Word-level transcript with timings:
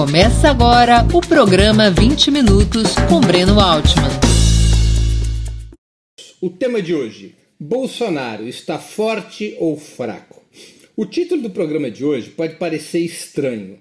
Começa 0.00 0.48
agora 0.48 1.06
o 1.14 1.20
programa 1.20 1.90
20 1.90 2.30
Minutos 2.30 2.94
com 3.06 3.20
Breno 3.20 3.60
Altman. 3.60 4.08
O 6.40 6.48
tema 6.48 6.80
de 6.80 6.94
hoje: 6.94 7.34
Bolsonaro 7.60 8.48
está 8.48 8.78
forte 8.78 9.54
ou 9.58 9.76
fraco? 9.76 10.42
O 10.96 11.04
título 11.04 11.42
do 11.42 11.50
programa 11.50 11.90
de 11.90 12.02
hoje 12.02 12.30
pode 12.30 12.54
parecer 12.54 13.00
estranho, 13.00 13.76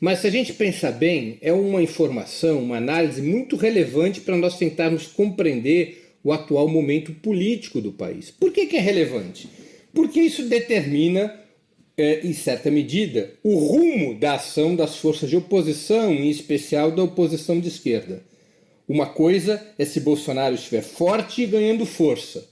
mas 0.00 0.20
se 0.20 0.28
a 0.28 0.30
gente 0.30 0.52
pensar 0.52 0.92
bem, 0.92 1.38
é 1.42 1.52
uma 1.52 1.82
informação, 1.82 2.62
uma 2.62 2.76
análise 2.76 3.20
muito 3.20 3.56
relevante 3.56 4.20
para 4.20 4.36
nós 4.36 4.56
tentarmos 4.56 5.08
compreender 5.08 6.14
o 6.22 6.32
atual 6.32 6.68
momento 6.68 7.12
político 7.14 7.80
do 7.80 7.90
país. 7.90 8.30
Por 8.30 8.52
que, 8.52 8.66
que 8.66 8.76
é 8.76 8.80
relevante? 8.80 9.48
Porque 9.92 10.20
isso 10.20 10.44
determina 10.44 11.34
é, 11.96 12.26
em 12.26 12.32
certa 12.32 12.70
medida, 12.70 13.32
o 13.42 13.56
rumo 13.56 14.14
da 14.14 14.34
ação 14.34 14.74
das 14.74 14.96
forças 14.96 15.30
de 15.30 15.36
oposição, 15.36 16.12
em 16.12 16.28
especial 16.28 16.90
da 16.90 17.02
oposição 17.02 17.60
de 17.60 17.68
esquerda. 17.68 18.22
Uma 18.88 19.06
coisa 19.06 19.64
é 19.78 19.84
se 19.84 20.00
Bolsonaro 20.00 20.54
estiver 20.54 20.82
forte 20.82 21.42
e 21.42 21.46
ganhando 21.46 21.86
força. 21.86 22.46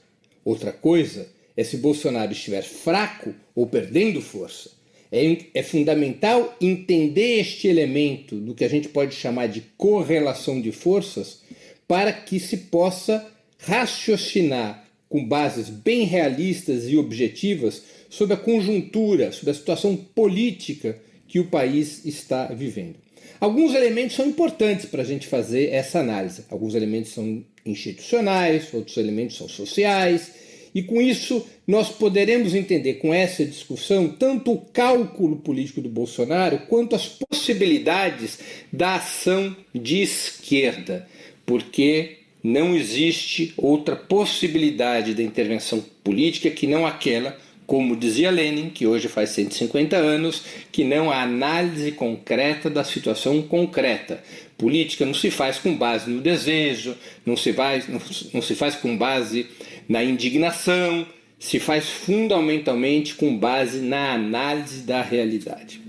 Outra 0.45 0.73
coisa 0.73 1.29
é 1.57 1.63
se 1.63 1.77
Bolsonaro 1.77 2.33
estiver 2.33 2.63
fraco 2.63 3.35
ou 3.55 3.67
perdendo 3.67 4.21
força. 4.23 4.71
É, 5.11 5.37
é 5.53 5.63
fundamental 5.63 6.57
entender 6.59 7.41
este 7.41 7.69
elemento 7.69 8.37
do 8.37 8.55
que 8.55 8.65
a 8.65 8.69
gente 8.69 8.89
pode 8.89 9.15
chamar 9.15 9.49
de 9.49 9.61
correlação 9.77 10.61
de 10.61 10.73
forças 10.73 11.43
para 11.87 12.13
que 12.13 12.41
se 12.41 12.57
possa 12.57 13.27
raciocinar 13.59 14.89
com 15.11 15.23
bases 15.23 15.69
bem 15.69 16.05
realistas 16.05 16.89
e 16.89 16.97
objetivas 16.97 17.83
sobre 18.13 18.35
a 18.35 18.37
conjuntura, 18.37 19.33
sobre 19.33 19.53
a 19.53 19.55
situação 19.55 19.97
política 19.97 20.99
que 21.27 21.41
o 21.41 21.47
país 21.47 22.05
está 22.05 22.45
vivendo. 22.49 22.97
Alguns 23.41 23.75
elementos 23.75 24.15
são 24.15 24.27
importantes 24.27 24.85
para 24.85 25.01
a 25.01 25.05
gente 25.05 25.27
fazer 25.27 25.71
essa 25.71 26.01
análise. 26.01 26.45
Alguns 26.51 26.75
elementos 26.75 27.13
são 27.13 27.43
institucionais, 27.65 28.69
outros 28.75 28.99
elementos 28.99 29.39
são 29.39 29.49
sociais, 29.49 30.31
e 30.75 30.83
com 30.83 31.01
isso 31.01 31.47
nós 31.67 31.89
poderemos 31.89 32.55
entender 32.55 32.95
com 32.95 33.15
essa 33.15 33.47
discussão 33.47 34.11
tanto 34.11 34.53
o 34.53 34.59
cálculo 34.59 35.37
político 35.37 35.81
do 35.81 35.89
Bolsonaro 35.89 36.67
quanto 36.69 36.95
as 36.95 37.09
possibilidades 37.09 38.39
da 38.71 38.97
ação 38.97 39.57
de 39.75 40.03
esquerda, 40.03 41.09
porque 41.47 42.19
não 42.45 42.77
existe 42.77 43.55
outra 43.57 43.97
possibilidade 43.97 45.15
da 45.15 45.23
intervenção 45.23 45.83
política 46.05 46.51
que 46.51 46.67
não 46.67 46.87
aquela 46.87 47.39
como 47.73 47.97
dizia 47.97 48.31
Lenin, 48.31 48.69
que 48.69 48.87
hoje 48.87 49.09
faz 49.09 49.31
150 49.31 49.97
anos, 49.97 50.43
que 50.71 50.85
não 50.85 51.11
há 51.11 51.23
análise 51.23 51.91
concreta 51.93 52.69
da 52.69 52.85
situação 52.85 53.41
concreta. 53.41 54.23
Política 54.59 55.07
não 55.07 55.15
se 55.15 55.31
faz 55.31 55.57
com 55.57 55.75
base 55.75 56.11
no 56.11 56.21
desejo, 56.21 56.95
não 57.25 57.35
se 57.35 57.51
faz, 57.51 57.89
não, 57.89 57.99
não 58.35 58.43
se 58.43 58.55
faz 58.55 58.75
com 58.75 58.95
base 58.95 59.47
na 59.89 60.05
indignação, 60.05 61.07
se 61.39 61.59
faz 61.59 61.89
fundamentalmente 61.89 63.15
com 63.15 63.39
base 63.39 63.79
na 63.79 64.13
análise 64.13 64.83
da 64.83 65.01
realidade. 65.01 65.81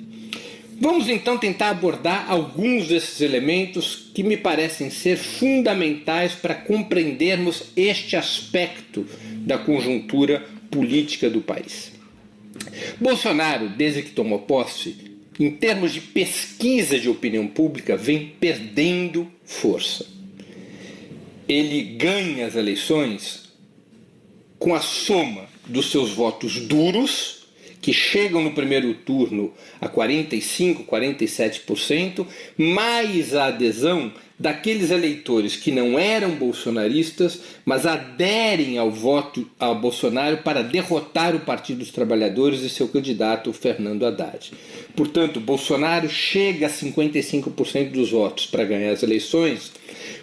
Vamos 0.79 1.09
então 1.09 1.37
tentar 1.37 1.71
abordar 1.71 2.31
alguns 2.31 2.87
desses 2.87 3.19
elementos 3.19 4.09
que 4.13 4.23
me 4.23 4.37
parecem 4.37 4.89
ser 4.89 5.17
fundamentais 5.17 6.31
para 6.31 6.55
compreendermos 6.55 7.63
este 7.75 8.15
aspecto 8.15 9.05
da 9.45 9.57
conjuntura 9.57 10.45
política 10.73 11.29
do 11.29 11.41
país. 11.41 11.91
Bolsonaro, 12.99 13.69
desde 13.69 14.01
que 14.01 14.11
tomou 14.11 14.39
posse, 14.39 15.13
em 15.39 15.51
termos 15.51 15.93
de 15.93 16.01
pesquisa 16.01 16.99
de 16.99 17.09
opinião 17.09 17.47
pública, 17.47 17.97
vem 17.97 18.33
perdendo 18.39 19.31
força. 19.43 20.05
Ele 21.47 21.81
ganha 21.97 22.45
as 22.45 22.55
eleições 22.55 23.51
com 24.59 24.73
a 24.73 24.79
soma 24.79 25.47
dos 25.67 25.91
seus 25.91 26.11
votos 26.11 26.59
duros 26.59 27.42
que 27.83 27.91
chegam 27.91 28.41
no 28.41 28.53
primeiro 28.53 28.93
turno 28.93 29.53
a 29.81 29.89
45, 29.89 30.85
47%, 30.85 32.25
mais 32.57 33.35
a 33.35 33.47
adesão 33.47 34.09
daqueles 34.39 34.89
eleitores 34.89 35.57
que 35.57 35.69
não 35.69 35.99
eram 35.99 36.31
bolsonaristas, 36.31 37.41
mas 37.65 37.85
aderem 37.85 38.77
ao 38.77 38.89
voto 38.89 39.49
a 39.59 39.73
Bolsonaro 39.73 40.37
para 40.37 40.63
derrotar 40.63 41.35
o 41.35 41.41
Partido 41.41 41.79
dos 41.79 41.91
Trabalhadores 41.91 42.61
e 42.61 42.69
seu 42.69 42.87
candidato 42.87 43.51
Fernando 43.51 44.05
Haddad. 44.05 44.53
Portanto, 44.95 45.41
Bolsonaro 45.41 46.09
chega 46.09 46.67
a 46.67 46.69
55% 46.69 47.91
dos 47.91 48.11
votos 48.11 48.45
para 48.45 48.63
ganhar 48.63 48.93
as 48.93 49.03
eleições, 49.03 49.73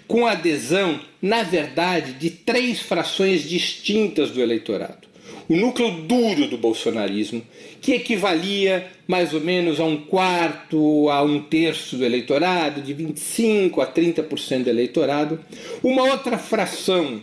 com 0.08 0.26
adesão, 0.26 0.98
na 1.20 1.42
verdade, 1.42 2.14
de 2.14 2.30
três 2.30 2.80
frações 2.80 3.46
distintas 3.46 4.30
do 4.30 4.40
eleitorado 4.40 5.09
o 5.50 5.56
núcleo 5.56 5.90
duro 6.02 6.46
do 6.46 6.56
bolsonarismo, 6.56 7.42
que 7.80 7.92
equivalia 7.92 8.86
mais 9.08 9.34
ou 9.34 9.40
menos 9.40 9.80
a 9.80 9.84
um 9.84 9.96
quarto, 9.96 11.10
a 11.10 11.24
um 11.24 11.42
terço 11.42 11.96
do 11.96 12.04
eleitorado, 12.04 12.80
de 12.80 12.94
25% 12.94 13.82
a 13.82 13.86
30% 13.88 14.62
do 14.62 14.70
eleitorado, 14.70 15.40
uma 15.82 16.04
outra 16.04 16.38
fração 16.38 17.20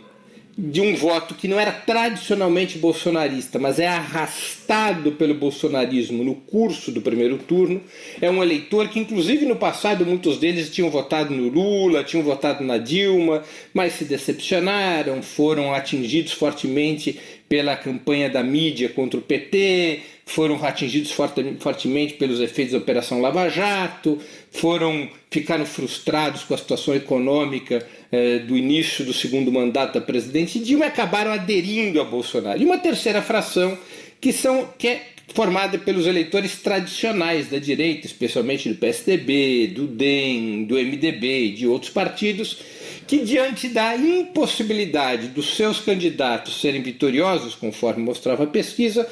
de 0.58 0.82
um 0.82 0.96
voto 0.96 1.36
que 1.36 1.48
não 1.48 1.60
era 1.60 1.72
tradicionalmente 1.72 2.80
bolsonarista, 2.80 3.60
mas 3.60 3.78
é 3.78 3.88
arrastado 3.88 5.12
pelo 5.12 5.36
bolsonarismo 5.36 6.24
no 6.24 6.34
curso 6.34 6.92
do 6.92 7.00
primeiro 7.00 7.38
turno, 7.38 7.80
é 8.20 8.30
um 8.30 8.42
eleitor 8.42 8.90
que, 8.90 9.00
inclusive 9.00 9.46
no 9.46 9.56
passado, 9.56 10.04
muitos 10.04 10.40
deles 10.40 10.72
tinham 10.72 10.90
votado 10.90 11.32
no 11.32 11.48
Lula, 11.48 12.04
tinham 12.04 12.26
votado 12.26 12.64
na 12.64 12.80
Dilma, 12.80 13.44
mas 13.72 13.94
se 13.94 14.04
decepcionaram, 14.04 15.22
foram 15.22 15.76
atingidos 15.76 16.34
fortemente 16.34 17.20
pela 17.47 17.75
campanha 17.75 18.30
da 18.30 18.44
mídia 18.44 18.90
contra 18.90 19.19
o 19.19 19.24
PT, 19.24 20.02
foram 20.25 20.63
atingidos 20.63 21.12
fortemente 21.12 22.16
pelos 22.16 22.41
efeitos 22.41 22.74
da 22.74 22.80
Operação 22.80 23.22
Lava 23.22 23.47
Jato, 23.50 24.19
foram 24.52 25.09
ficaram 25.31 25.66
frustrados 25.66 26.44
com 26.44 26.53
a 26.53 26.58
situação 26.58 26.96
econômica 26.96 27.85
eh, 28.12 28.40
do 28.40 28.58
início 28.58 29.06
do 29.06 29.13
segundo 29.13 29.52
mandato 29.52 29.94
da 29.94 30.02
presidente 30.02 30.59
Dilma 30.59 30.85
e 30.85 30.88
acabaram 30.88 31.31
aderindo 31.31 32.02
a 32.02 32.03
Bolsonaro. 32.03 32.62
E 32.62 32.66
uma 32.66 32.78
terceira 32.78 33.22
fração 33.22 33.78
que 34.19 34.34
são 34.34 34.68
que 34.78 34.88
é 34.88 35.02
formada 35.34 35.78
pelos 35.78 36.06
eleitores 36.06 36.58
tradicionais 36.58 37.50
da 37.50 37.60
direita, 37.60 38.08
especialmente 38.08 38.70
do 38.70 38.76
PSDB, 38.76 39.68
do 39.68 39.88
DEM, 39.88 40.64
do 40.66 40.76
MDB 40.76 41.46
e 41.46 41.52
de 41.52 41.68
outros 41.68 41.92
partidos, 41.92 42.58
que 43.06 43.20
diante 43.20 43.70
da 43.70 43.96
impossibilidade 43.96 45.28
dos 45.28 45.56
seus 45.56 45.80
candidatos 45.80 46.60
serem 46.60 46.82
vitoriosos, 46.82 47.56
conforme 47.56 48.04
mostrava 48.04 48.44
a 48.44 48.48
pesquisa, 48.48 49.08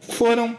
foram 0.00 0.56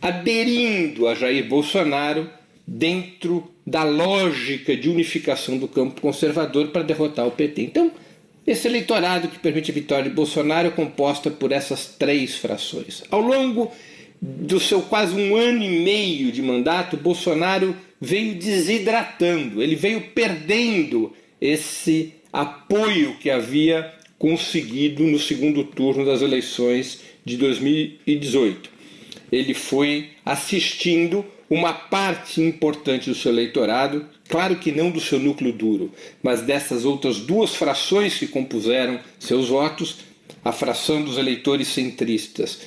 aderindo 0.00 1.08
a 1.08 1.14
Jair 1.14 1.46
Bolsonaro 1.48 2.30
dentro 2.66 3.50
da 3.66 3.82
lógica 3.82 4.76
de 4.76 4.88
unificação 4.88 5.58
do 5.58 5.66
campo 5.66 6.00
conservador 6.00 6.68
para 6.68 6.82
derrotar 6.82 7.26
o 7.26 7.30
PT. 7.30 7.62
Então, 7.62 7.90
esse 8.46 8.68
eleitorado 8.68 9.28
que 9.28 9.38
permite 9.38 9.70
a 9.70 9.74
vitória 9.74 10.10
de 10.10 10.14
Bolsonaro 10.14 10.68
é 10.68 10.70
composta 10.70 11.30
por 11.30 11.50
essas 11.50 11.86
três 11.86 12.36
frações. 12.36 13.02
Ao 13.10 13.20
longo 13.20 13.72
do 14.20 14.60
seu 14.60 14.82
quase 14.82 15.14
um 15.14 15.36
ano 15.36 15.62
e 15.62 15.82
meio 15.82 16.30
de 16.30 16.42
mandato, 16.42 16.96
Bolsonaro 16.96 17.74
veio 18.00 18.34
desidratando, 18.34 19.62
ele 19.62 19.76
veio 19.76 20.00
perdendo 20.14 21.12
esse 21.40 22.14
apoio 22.32 23.16
que 23.18 23.30
havia 23.30 23.92
conseguido 24.18 25.02
no 25.04 25.18
segundo 25.18 25.64
turno 25.64 26.04
das 26.04 26.22
eleições 26.22 27.00
de 27.24 27.36
2018. 27.36 28.70
Ele 29.30 29.54
foi 29.54 30.10
assistindo 30.24 31.24
uma 31.54 31.72
parte 31.72 32.40
importante 32.40 33.08
do 33.08 33.14
seu 33.14 33.30
eleitorado, 33.30 34.04
claro 34.28 34.56
que 34.56 34.72
não 34.72 34.90
do 34.90 35.00
seu 35.00 35.20
núcleo 35.20 35.52
duro, 35.52 35.92
mas 36.20 36.42
dessas 36.42 36.84
outras 36.84 37.18
duas 37.18 37.54
frações 37.54 38.18
que 38.18 38.26
compuseram 38.26 38.98
seus 39.20 39.50
votos, 39.50 39.98
a 40.44 40.50
fração 40.50 41.04
dos 41.04 41.16
eleitores 41.16 41.68
centristas 41.68 42.58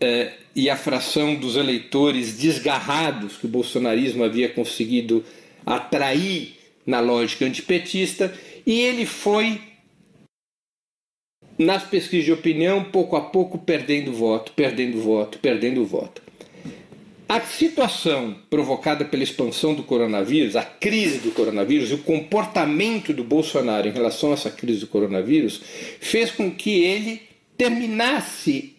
eh, 0.00 0.32
e 0.56 0.68
a 0.68 0.76
fração 0.76 1.36
dos 1.36 1.54
eleitores 1.54 2.36
desgarrados 2.36 3.36
que 3.36 3.46
o 3.46 3.48
bolsonarismo 3.48 4.24
havia 4.24 4.48
conseguido 4.48 5.24
atrair 5.64 6.56
na 6.84 6.98
lógica 6.98 7.44
antipetista, 7.44 8.34
e 8.66 8.80
ele 8.80 9.06
foi, 9.06 9.60
nas 11.56 11.84
pesquisas 11.84 12.24
de 12.24 12.32
opinião, 12.32 12.82
pouco 12.82 13.14
a 13.14 13.20
pouco 13.20 13.56
perdendo 13.56 14.12
voto, 14.12 14.50
perdendo 14.50 15.00
voto, 15.00 15.38
perdendo 15.38 15.84
voto. 15.84 16.20
A 17.32 17.40
situação 17.40 18.36
provocada 18.50 19.06
pela 19.06 19.22
expansão 19.22 19.72
do 19.72 19.82
coronavírus, 19.82 20.54
a 20.54 20.62
crise 20.62 21.16
do 21.16 21.30
coronavírus 21.30 21.90
e 21.90 21.94
o 21.94 22.02
comportamento 22.02 23.10
do 23.14 23.24
Bolsonaro 23.24 23.88
em 23.88 23.90
relação 23.90 24.32
a 24.32 24.32
essa 24.34 24.50
crise 24.50 24.80
do 24.80 24.86
coronavírus 24.86 25.62
fez 25.98 26.30
com 26.30 26.50
que 26.50 26.84
ele 26.84 27.22
terminasse 27.56 28.74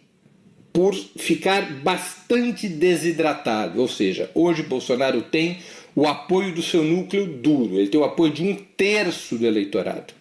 por 0.72 0.94
ficar 0.94 1.64
bastante 1.82 2.70
desidratado. 2.70 3.82
Ou 3.82 3.88
seja, 3.88 4.30
hoje 4.36 4.62
Bolsonaro 4.62 5.24
tem 5.24 5.58
o 5.96 6.06
apoio 6.06 6.54
do 6.54 6.62
seu 6.62 6.84
núcleo 6.84 7.26
duro, 7.26 7.80
ele 7.80 7.90
tem 7.90 8.00
o 8.00 8.04
apoio 8.04 8.32
de 8.32 8.44
um 8.44 8.56
terço 8.78 9.36
do 9.36 9.48
eleitorado. 9.48 10.14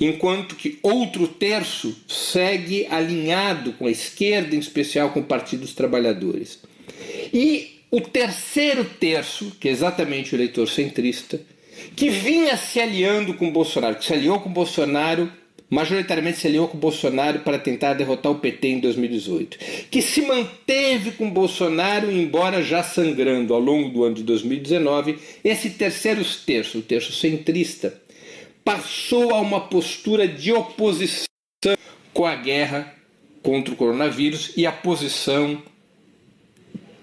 Enquanto 0.00 0.56
que 0.56 0.80
outro 0.82 1.28
terço 1.28 1.96
segue 2.08 2.88
alinhado 2.90 3.72
com 3.74 3.86
a 3.86 3.90
esquerda, 3.92 4.56
em 4.56 4.58
especial 4.58 5.10
com 5.10 5.20
o 5.20 5.24
Partido 5.24 5.60
dos 5.60 5.74
Trabalhadores. 5.74 6.58
E 7.32 7.80
o 7.90 8.00
terceiro 8.00 8.84
terço, 8.84 9.56
que 9.60 9.68
é 9.68 9.72
exatamente 9.72 10.34
o 10.34 10.36
eleitor 10.36 10.68
centrista, 10.68 11.40
que 11.94 12.08
vinha 12.08 12.56
se 12.56 12.80
aliando 12.80 13.34
com 13.34 13.50
Bolsonaro, 13.50 13.96
que 13.96 14.04
se 14.04 14.12
aliou 14.12 14.40
com 14.40 14.50
Bolsonaro 14.50 15.30
majoritariamente 15.68 16.38
se 16.38 16.46
aliou 16.46 16.68
com 16.68 16.78
Bolsonaro 16.78 17.40
para 17.40 17.58
tentar 17.58 17.94
derrotar 17.94 18.32
o 18.32 18.38
PT 18.38 18.68
em 18.68 18.80
2018, 18.80 19.58
que 19.90 20.00
se 20.00 20.22
manteve 20.22 21.12
com 21.12 21.30
Bolsonaro, 21.30 22.10
embora 22.10 22.62
já 22.62 22.82
sangrando 22.82 23.52
ao 23.52 23.60
longo 23.60 23.88
do 23.88 24.04
ano 24.04 24.14
de 24.14 24.22
2019, 24.22 25.18
esse 25.42 25.70
terceiro 25.70 26.24
terço, 26.46 26.78
o 26.78 26.82
terço 26.82 27.12
centrista, 27.12 28.00
passou 28.64 29.34
a 29.34 29.40
uma 29.40 29.60
postura 29.60 30.26
de 30.26 30.52
oposição 30.52 31.26
com 32.12 32.24
a 32.24 32.34
guerra 32.34 32.94
contra 33.42 33.72
o 33.72 33.76
coronavírus 33.76 34.52
e 34.56 34.66
a 34.66 34.72
posição 34.72 35.62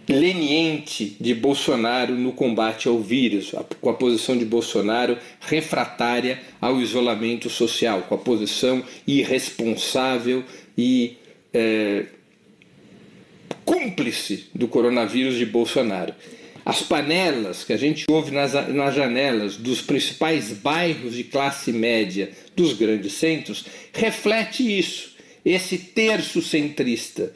leniente 0.08 1.16
de 1.20 1.34
Bolsonaro 1.34 2.16
no 2.16 2.34
combate 2.34 2.88
ao 2.88 3.00
vírus, 3.00 3.54
com 3.80 3.90
a 3.90 3.94
posição 3.94 4.38
de 4.38 4.46
Bolsonaro 4.46 5.18
refratária 5.42 6.42
ao 6.60 6.82
isolamento 6.82 7.50
social, 7.50 8.02
com 8.04 8.16
a 8.16 8.18
posição 8.18 8.84
irresponsável 9.08 10.44
e 10.78 11.18
é, 11.54 12.06
cúmplice 13.64 14.46
do 14.54 14.68
coronavírus 14.68 15.36
de 15.36 15.46
Bolsonaro. 15.46 16.14
As 16.66 16.82
panelas 16.82 17.64
que 17.64 17.74
a 17.74 17.78
gente 17.78 18.06
ouve 18.10 18.32
nas, 18.32 18.54
nas 18.70 18.96
janelas 18.96 19.58
dos 19.58 19.82
principais 19.82 20.52
bairros 20.52 21.14
de 21.16 21.26
classe 21.26 21.72
média 21.74 22.30
dos 22.56 22.74
grandes 22.74 23.14
centros 23.14 23.66
reflete 23.94 24.80
isso, 24.80 25.14
esse 25.46 25.78
terço 25.78 26.42
centrista 26.42 27.34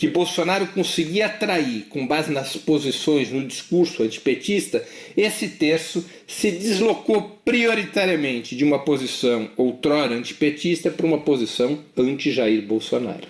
que 0.00 0.08
Bolsonaro 0.08 0.66
conseguia 0.68 1.26
atrair 1.26 1.84
com 1.90 2.06
base 2.06 2.32
nas 2.32 2.56
posições 2.56 3.30
no 3.30 3.46
discurso 3.46 4.02
antipetista, 4.02 4.82
esse 5.14 5.46
terço 5.46 6.02
se 6.26 6.50
deslocou 6.50 7.38
prioritariamente 7.44 8.56
de 8.56 8.64
uma 8.64 8.78
posição 8.78 9.50
outrora 9.58 10.14
antipetista 10.14 10.90
para 10.90 11.04
uma 11.04 11.18
posição 11.18 11.80
anti-Jair 11.94 12.62
Bolsonaro. 12.62 13.28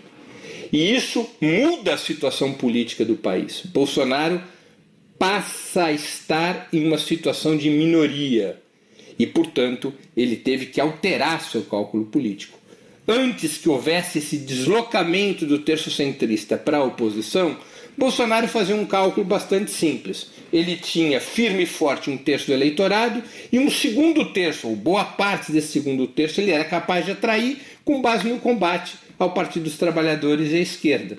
E 0.73 0.95
isso 0.95 1.29
muda 1.41 1.95
a 1.95 1.99
situação 1.99 2.53
política 2.53 3.05
do 3.05 3.17
país. 3.17 3.63
Bolsonaro 3.65 4.41
passa 5.19 5.87
a 5.87 5.93
estar 5.93 6.69
em 6.73 6.87
uma 6.87 6.99
situação 6.99 7.57
de 7.57 7.69
minoria 7.69 8.63
e, 9.19 9.27
portanto, 9.27 9.93
ele 10.17 10.37
teve 10.37 10.67
que 10.67 10.81
alterar 10.81 11.43
seu 11.43 11.63
cálculo 11.63 12.05
político 12.05 12.60
antes 13.07 13.59
que 13.59 13.69
houvesse 13.69 14.19
esse 14.19 14.37
deslocamento 14.37 15.47
do 15.47 15.59
terço 15.59 15.91
centrista 15.91 16.57
para 16.57 16.79
a 16.79 16.85
oposição, 16.85 17.57
Bolsonaro 17.97 18.49
fazia 18.49 18.75
um 18.75 18.87
cálculo 18.87 19.27
bastante 19.27 19.71
simples. 19.71 20.29
Ele 20.53 20.77
tinha 20.77 21.21
firme 21.21 21.65
e 21.65 21.67
forte 21.67 22.11
um 22.11 22.17
terço 22.17 22.47
do 22.47 22.53
eleitorado 22.53 23.23
e 23.53 23.59
um 23.59 23.71
segundo 23.71 24.33
terço, 24.33 24.69
ou 24.69 24.77
boa 24.77 25.05
parte 25.05 25.53
desse 25.53 25.69
segundo 25.69 26.07
terço, 26.07 26.41
ele 26.41 26.51
era 26.51 26.65
capaz 26.65 27.05
de 27.05 27.13
atrair 27.13 27.59
com 27.85 28.01
base 28.01 28.29
no 28.29 28.39
combate 28.39 28.95
ao 29.19 29.33
Partido 29.33 29.65
dos 29.65 29.77
Trabalhadores 29.77 30.51
e 30.53 30.57
à 30.57 30.61
esquerda. 30.61 31.19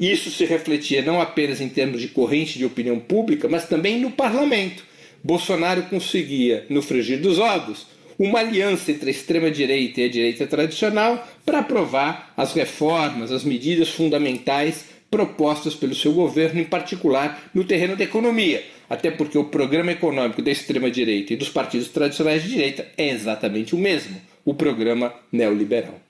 Isso 0.00 0.30
se 0.30 0.44
refletia 0.44 1.02
não 1.02 1.20
apenas 1.20 1.60
em 1.60 1.68
termos 1.68 2.00
de 2.00 2.08
corrente 2.08 2.58
de 2.58 2.64
opinião 2.64 2.98
pública, 2.98 3.48
mas 3.48 3.68
também 3.68 4.00
no 4.00 4.10
parlamento. 4.10 4.82
Bolsonaro 5.22 5.84
conseguia, 5.84 6.66
no 6.68 6.82
frigir 6.82 7.20
dos 7.20 7.38
ovos, 7.38 7.86
uma 8.18 8.40
aliança 8.40 8.90
entre 8.90 9.08
a 9.08 9.10
extrema-direita 9.10 10.00
e 10.00 10.04
a 10.04 10.10
direita 10.10 10.46
tradicional 10.46 11.26
para 11.44 11.60
aprovar 11.60 12.32
as 12.36 12.52
reformas, 12.52 13.32
as 13.32 13.44
medidas 13.44 13.88
fundamentais 13.90 14.86
propostas 15.10 15.74
pelo 15.74 15.94
seu 15.94 16.12
governo, 16.12 16.60
em 16.60 16.64
particular 16.64 17.50
no 17.54 17.64
terreno 17.64 17.96
da 17.96 18.04
economia. 18.04 18.64
Até 18.90 19.10
porque 19.10 19.38
o 19.38 19.44
programa 19.44 19.92
econômico 19.92 20.42
da 20.42 20.50
extrema-direita 20.50 21.32
e 21.32 21.36
dos 21.36 21.48
partidos 21.48 21.88
tradicionais 21.88 22.42
de 22.42 22.50
direita 22.50 22.86
é 22.96 23.10
exatamente 23.10 23.74
o 23.74 23.78
mesmo, 23.78 24.20
o 24.44 24.54
programa 24.54 25.14
neoliberal. 25.30 26.00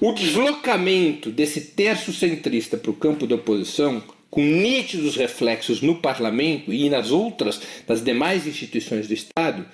O 0.00 0.12
deslocamento 0.12 1.30
desse 1.30 1.60
terço 1.60 2.12
centrista 2.12 2.76
para 2.76 2.90
o 2.90 2.94
campo 2.94 3.26
da 3.26 3.34
oposição, 3.34 4.02
com 4.30 4.42
nítidos 4.42 5.16
reflexos 5.16 5.82
no 5.82 5.96
parlamento 5.96 6.72
e 6.72 6.88
nas 6.88 7.10
outras, 7.10 7.60
nas 7.86 8.02
demais 8.02 8.46
instituições 8.46 9.06
do 9.06 9.14
Estado, 9.14 9.66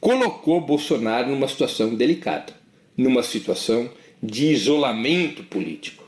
colocou 0.00 0.60
Bolsonaro 0.60 1.30
numa 1.30 1.48
situação 1.48 1.94
delicada, 1.94 2.52
numa 2.96 3.22
situação 3.22 3.90
de 4.22 4.46
isolamento 4.46 5.42
político. 5.44 6.04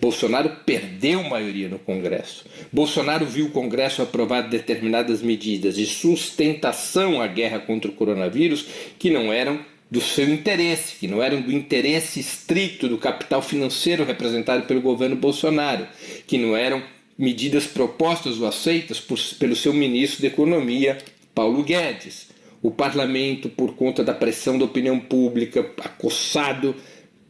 Bolsonaro 0.00 0.50
perdeu 0.64 1.22
maioria 1.22 1.68
no 1.68 1.78
Congresso. 1.78 2.44
Bolsonaro 2.72 3.24
viu 3.24 3.46
o 3.46 3.50
Congresso 3.50 4.02
aprovar 4.02 4.42
determinadas 4.42 5.22
medidas 5.22 5.76
de 5.76 5.86
sustentação 5.86 7.20
à 7.20 7.26
guerra 7.26 7.60
contra 7.60 7.90
o 7.90 7.94
coronavírus 7.94 8.66
que 8.98 9.10
não 9.10 9.32
eram 9.32 9.60
do 9.88 10.00
seu 10.00 10.28
interesse, 10.28 10.96
que 10.96 11.06
não 11.06 11.22
eram 11.22 11.40
do 11.40 11.52
interesse 11.52 12.18
estrito 12.18 12.88
do 12.88 12.98
capital 12.98 13.40
financeiro 13.40 14.04
representado 14.04 14.64
pelo 14.66 14.80
governo 14.80 15.14
Bolsonaro, 15.14 15.86
que 16.26 16.36
não 16.36 16.56
eram 16.56 16.82
medidas 17.16 17.66
propostas 17.66 18.40
ou 18.40 18.48
aceitas 18.48 18.98
por, 18.98 19.18
pelo 19.38 19.54
seu 19.54 19.72
ministro 19.72 20.20
de 20.20 20.26
Economia, 20.26 20.98
Paulo 21.32 21.62
Guedes 21.62 22.35
o 22.66 22.70
parlamento, 22.72 23.48
por 23.48 23.76
conta 23.76 24.02
da 24.02 24.12
pressão 24.12 24.58
da 24.58 24.64
opinião 24.64 24.98
pública, 24.98 25.60
acossado 25.84 26.74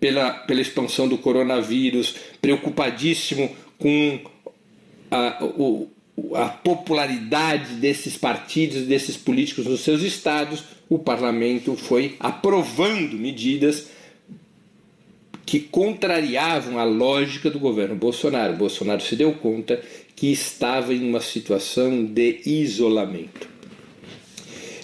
pela, 0.00 0.31
pela 0.31 0.62
expansão 0.62 1.06
do 1.06 1.19
coronavírus, 1.19 2.15
preocupadíssimo 2.41 3.55
com 3.79 4.19
a, 5.11 5.44
o, 5.44 5.91
a 6.33 6.49
popularidade 6.49 7.75
desses 7.75 8.17
partidos, 8.17 8.87
desses 8.87 9.19
políticos 9.19 9.67
nos 9.67 9.83
seus 9.83 10.00
estados, 10.00 10.65
o 10.88 10.99
parlamento 10.99 11.77
foi 11.77 12.17
aprovando 12.19 13.19
medidas 13.19 13.88
que 15.44 15.61
contrariavam 15.61 16.79
a 16.79 16.85
lógica 16.85 17.50
do 17.50 17.59
governo 17.59 17.94
Bolsonaro. 17.94 18.56
Bolsonaro 18.56 19.03
se 19.03 19.15
deu 19.15 19.35
conta 19.35 19.83
que 20.17 20.33
estava 20.33 20.94
em 20.94 21.06
uma 21.06 21.21
situação 21.21 22.06
de 22.06 22.40
isolamento. 22.47 23.56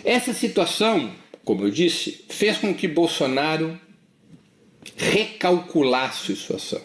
Essa 0.04 0.32
situação, 0.32 1.12
como 1.44 1.64
eu 1.64 1.70
disse, 1.70 2.24
fez 2.28 2.58
com 2.58 2.74
que 2.74 2.88
Bolsonaro 2.88 3.78
recalculasse 4.96 6.34
sua 6.34 6.56
ação. 6.56 6.80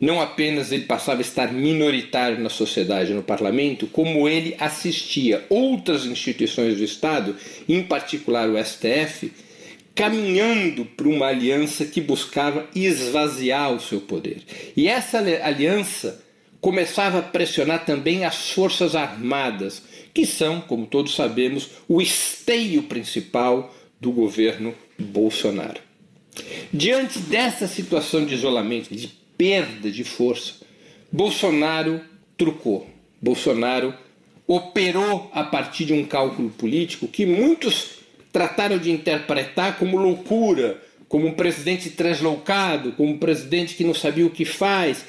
Não 0.00 0.20
apenas 0.20 0.72
ele 0.72 0.84
passava 0.84 1.20
a 1.20 1.22
estar 1.22 1.52
minoritário 1.52 2.38
na 2.38 2.50
sociedade, 2.50 3.14
no 3.14 3.22
parlamento, 3.22 3.86
como 3.86 4.28
ele 4.28 4.54
assistia 4.58 5.44
outras 5.48 6.04
instituições 6.04 6.76
do 6.76 6.84
Estado, 6.84 7.36
em 7.68 7.82
particular 7.82 8.48
o 8.48 8.62
STF, 8.62 9.32
caminhando 9.94 10.84
para 10.84 11.08
uma 11.08 11.28
aliança 11.28 11.86
que 11.86 12.02
buscava 12.02 12.68
esvaziar 12.74 13.72
o 13.72 13.80
seu 13.80 14.00
poder. 14.00 14.42
E 14.76 14.86
essa 14.86 15.18
aliança 15.18 16.25
começava 16.66 17.20
a 17.20 17.22
pressionar 17.22 17.84
também 17.84 18.24
as 18.24 18.50
Forças 18.50 18.96
Armadas, 18.96 19.80
que 20.12 20.26
são, 20.26 20.60
como 20.60 20.84
todos 20.84 21.14
sabemos, 21.14 21.70
o 21.86 22.02
esteio 22.02 22.82
principal 22.82 23.72
do 24.00 24.10
governo 24.10 24.74
Bolsonaro. 24.98 25.80
Diante 26.72 27.20
dessa 27.20 27.68
situação 27.68 28.26
de 28.26 28.34
isolamento, 28.34 28.92
de 28.92 29.06
perda 29.38 29.92
de 29.92 30.02
força, 30.02 30.54
Bolsonaro 31.12 32.00
trucou. 32.36 32.90
Bolsonaro 33.22 33.94
operou 34.44 35.30
a 35.32 35.44
partir 35.44 35.84
de 35.84 35.92
um 35.92 36.04
cálculo 36.04 36.50
político 36.50 37.06
que 37.06 37.24
muitos 37.24 37.90
trataram 38.32 38.76
de 38.76 38.90
interpretar 38.90 39.78
como 39.78 39.96
loucura, 39.96 40.82
como 41.08 41.28
um 41.28 41.32
presidente 41.32 41.90
translocado, 41.90 42.90
como 42.90 43.12
um 43.12 43.18
presidente 43.18 43.76
que 43.76 43.84
não 43.84 43.94
sabia 43.94 44.26
o 44.26 44.30
que 44.30 44.44
faz, 44.44 45.04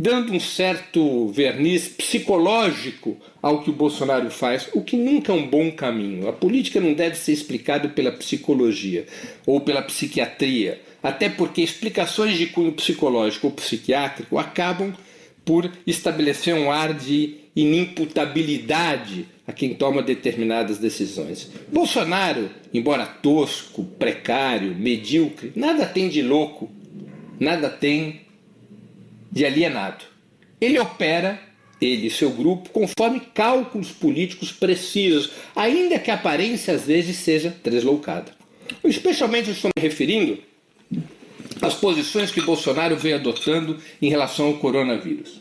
dando 0.00 0.32
um 0.32 0.40
certo 0.40 1.28
verniz 1.28 1.86
psicológico 1.86 3.18
ao 3.42 3.62
que 3.62 3.68
o 3.68 3.74
Bolsonaro 3.74 4.30
faz, 4.30 4.66
o 4.72 4.80
que 4.80 4.96
nunca 4.96 5.30
é 5.30 5.34
um 5.34 5.46
bom 5.46 5.70
caminho. 5.70 6.26
A 6.26 6.32
política 6.32 6.80
não 6.80 6.94
deve 6.94 7.18
ser 7.18 7.32
explicada 7.32 7.86
pela 7.86 8.10
psicologia 8.10 9.04
ou 9.44 9.60
pela 9.60 9.82
psiquiatria, 9.82 10.80
até 11.02 11.28
porque 11.28 11.60
explicações 11.60 12.38
de 12.38 12.46
cunho 12.46 12.72
psicológico 12.72 13.48
ou 13.48 13.52
psiquiátrico 13.52 14.38
acabam 14.38 14.94
por 15.44 15.70
estabelecer 15.86 16.54
um 16.54 16.72
ar 16.72 16.94
de 16.94 17.34
inimputabilidade 17.54 19.26
a 19.46 19.52
quem 19.52 19.74
toma 19.74 20.02
determinadas 20.02 20.78
decisões. 20.78 21.50
Bolsonaro, 21.70 22.48
embora 22.72 23.04
tosco, 23.04 23.84
precário, 23.84 24.74
medíocre, 24.74 25.52
nada 25.54 25.84
tem 25.84 26.08
de 26.08 26.22
louco, 26.22 26.70
nada 27.38 27.68
tem 27.68 28.29
de 29.30 29.44
alienado. 29.44 30.04
Ele 30.60 30.78
opera 30.78 31.40
ele 31.80 32.08
e 32.08 32.10
seu 32.10 32.30
grupo, 32.30 32.68
conforme 32.70 33.20
cálculos 33.20 33.90
políticos 33.90 34.52
precisos, 34.52 35.30
ainda 35.56 35.98
que 35.98 36.10
a 36.10 36.14
aparência 36.14 36.74
às 36.74 36.84
vezes 36.84 37.16
seja 37.16 37.56
deslocada. 37.64 38.32
Especialmente 38.84 39.50
estou 39.50 39.70
me 39.74 39.82
referindo 39.82 40.38
às 41.62 41.74
posições 41.74 42.30
que 42.30 42.42
Bolsonaro 42.42 42.96
vem 42.96 43.14
adotando 43.14 43.78
em 44.00 44.10
relação 44.10 44.46
ao 44.46 44.58
coronavírus. 44.58 45.40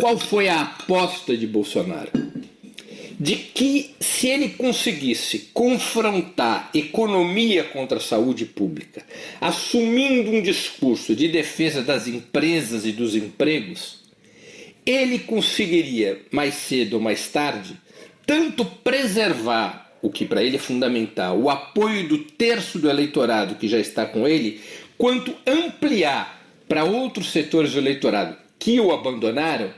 Qual 0.00 0.18
foi 0.18 0.48
a 0.48 0.62
aposta 0.62 1.36
de 1.36 1.46
Bolsonaro? 1.46 2.29
De 3.22 3.36
que 3.36 3.94
se 4.00 4.28
ele 4.28 4.48
conseguisse 4.48 5.50
confrontar 5.52 6.70
economia 6.72 7.62
contra 7.64 7.98
a 7.98 8.00
saúde 8.00 8.46
pública, 8.46 9.04
assumindo 9.38 10.30
um 10.30 10.40
discurso 10.40 11.14
de 11.14 11.28
defesa 11.28 11.82
das 11.82 12.08
empresas 12.08 12.86
e 12.86 12.92
dos 12.92 13.14
empregos, 13.14 14.00
ele 14.86 15.18
conseguiria, 15.18 16.22
mais 16.30 16.54
cedo 16.54 16.94
ou 16.94 17.00
mais 17.00 17.28
tarde, 17.28 17.76
tanto 18.26 18.64
preservar 18.64 19.92
o 20.00 20.08
que 20.08 20.24
para 20.24 20.42
ele 20.42 20.56
é 20.56 20.58
fundamental, 20.58 21.38
o 21.38 21.50
apoio 21.50 22.08
do 22.08 22.18
terço 22.18 22.78
do 22.78 22.88
eleitorado 22.88 23.56
que 23.56 23.68
já 23.68 23.78
está 23.78 24.06
com 24.06 24.26
ele, 24.26 24.60
quanto 24.96 25.34
ampliar 25.46 26.42
para 26.66 26.84
outros 26.84 27.32
setores 27.32 27.72
do 27.72 27.78
eleitorado 27.80 28.36
que 28.58 28.80
o 28.80 28.92
abandonaram, 28.92 29.70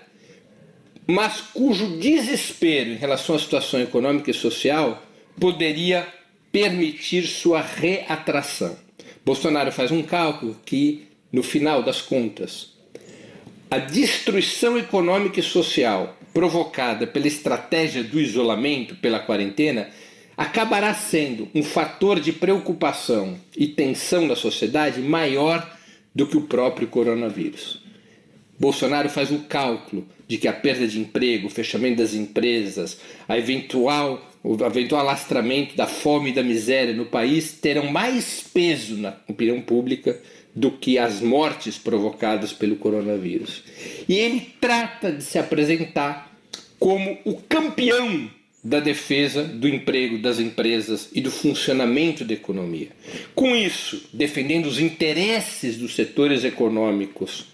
mas 1.06 1.40
cujo 1.40 1.99
desespero 1.99 2.90
em 2.90 2.97
relação 2.97 3.35
à 3.35 3.38
situação 3.38 3.80
econômica 3.80 4.30
e 4.30 4.35
social 4.35 5.02
poderia 5.38 6.06
permitir 6.50 7.26
sua 7.26 7.61
reatração. 7.61 8.76
Bolsonaro 9.25 9.73
faz 9.73 9.90
um 9.90 10.02
cálculo 10.02 10.56
que, 10.64 11.09
no 11.32 11.42
final 11.42 11.82
das 11.82 12.00
contas, 12.00 12.73
a 13.71 13.78
destruição 13.78 14.76
econômica 14.76 15.40
e 15.40 15.42
social 15.42 16.16
provocada 16.35 17.06
pela 17.06 17.26
estratégia 17.26 18.02
do 18.02 18.21
isolamento, 18.21 18.97
pela 18.97 19.21
quarentena, 19.21 19.88
acabará 20.37 20.94
sendo 20.94 21.49
um 21.54 21.62
fator 21.62 22.18
de 22.18 22.32
preocupação 22.32 23.38
e 23.56 23.66
tensão 23.66 24.26
da 24.26 24.35
sociedade 24.35 25.00
maior 25.00 25.78
do 26.14 26.26
que 26.26 26.37
o 26.37 26.42
próprio 26.42 26.88
coronavírus. 26.88 27.80
Bolsonaro 28.59 29.09
faz 29.09 29.30
o 29.30 29.40
cálculo 29.40 30.06
de 30.32 30.38
que 30.38 30.48
a 30.48 30.52
perda 30.54 30.88
de 30.88 30.98
emprego, 30.98 31.46
o 31.46 31.50
fechamento 31.50 31.98
das 31.98 32.14
empresas, 32.14 32.98
a 33.28 33.36
eventual, 33.36 34.32
o 34.42 34.54
eventual 34.64 35.02
alastramento 35.02 35.76
da 35.76 35.86
fome 35.86 36.30
e 36.30 36.32
da 36.32 36.42
miséria 36.42 36.94
no 36.94 37.04
país 37.04 37.52
terão 37.52 37.92
mais 37.92 38.40
peso 38.40 38.96
na 38.96 39.14
opinião 39.28 39.60
pública 39.60 40.18
do 40.56 40.70
que 40.70 40.96
as 40.96 41.20
mortes 41.20 41.76
provocadas 41.76 42.50
pelo 42.50 42.76
coronavírus. 42.76 43.62
E 44.08 44.14
ele 44.14 44.54
trata 44.58 45.12
de 45.12 45.22
se 45.22 45.38
apresentar 45.38 46.34
como 46.78 47.18
o 47.26 47.34
campeão 47.34 48.30
da 48.64 48.80
defesa 48.80 49.44
do 49.44 49.68
emprego 49.68 50.16
das 50.16 50.38
empresas 50.38 51.10
e 51.12 51.20
do 51.20 51.30
funcionamento 51.30 52.24
da 52.24 52.32
economia. 52.32 52.88
Com 53.34 53.54
isso, 53.54 54.08
defendendo 54.14 54.64
os 54.64 54.80
interesses 54.80 55.76
dos 55.76 55.94
setores 55.94 56.42
econômicos 56.42 57.48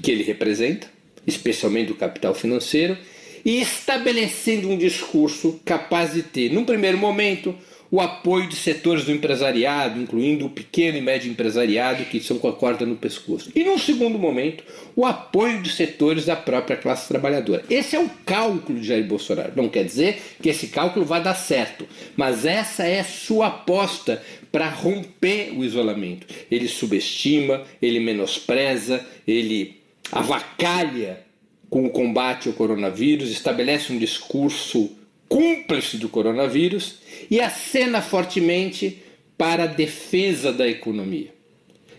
que 0.00 0.10
ele 0.10 0.22
representa, 0.22 0.88
especialmente 1.26 1.88
do 1.88 1.94
capital 1.94 2.34
financeiro, 2.34 2.96
e 3.44 3.60
estabelecendo 3.60 4.68
um 4.68 4.76
discurso 4.76 5.60
capaz 5.64 6.12
de 6.12 6.22
ter, 6.22 6.52
num 6.52 6.64
primeiro 6.64 6.98
momento, 6.98 7.54
o 7.90 8.00
apoio 8.00 8.46
de 8.46 8.54
setores 8.54 9.04
do 9.04 9.10
empresariado, 9.10 10.00
incluindo 10.00 10.46
o 10.46 10.50
pequeno 10.50 10.96
e 10.96 11.00
médio 11.00 11.30
empresariado, 11.30 12.04
que 12.04 12.20
são 12.20 12.38
com 12.38 12.48
a 12.48 12.52
corda 12.52 12.86
no 12.86 12.94
pescoço. 12.94 13.50
E, 13.54 13.64
num 13.64 13.78
segundo 13.78 14.16
momento, 14.16 14.62
o 14.94 15.04
apoio 15.04 15.60
de 15.60 15.70
setores 15.72 16.26
da 16.26 16.36
própria 16.36 16.76
classe 16.76 17.08
trabalhadora. 17.08 17.64
Esse 17.68 17.96
é 17.96 17.98
o 17.98 18.08
cálculo 18.24 18.78
de 18.78 18.86
Jair 18.86 19.04
Bolsonaro. 19.04 19.52
Não 19.56 19.68
quer 19.68 19.84
dizer 19.84 20.22
que 20.40 20.48
esse 20.48 20.68
cálculo 20.68 21.04
vai 21.04 21.20
dar 21.20 21.34
certo, 21.34 21.86
mas 22.16 22.44
essa 22.44 22.86
é 22.86 23.02
sua 23.02 23.48
aposta 23.48 24.22
para 24.52 24.68
romper 24.68 25.52
o 25.56 25.64
isolamento. 25.64 26.28
Ele 26.48 26.68
subestima, 26.68 27.64
ele 27.82 27.98
menospreza, 27.98 29.04
ele 29.26 29.79
avacalha 30.10 31.24
com 31.68 31.86
o 31.86 31.90
combate 31.90 32.48
ao 32.48 32.54
coronavírus, 32.54 33.30
estabelece 33.30 33.92
um 33.92 33.98
discurso 33.98 34.96
cúmplice 35.28 35.96
do 35.96 36.08
coronavírus 36.08 36.96
e 37.30 37.40
acena 37.40 38.02
fortemente 38.02 39.02
para 39.38 39.64
a 39.64 39.68
defesa 39.68 40.52
da 40.52 40.68
economia. 40.68 41.32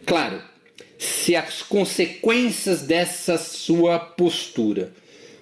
Claro, 0.06 0.42
se 0.98 1.36
as 1.36 1.64
consequências 1.64 2.82
dessa 2.82 3.38
sua 3.38 3.98
postura 3.98 4.94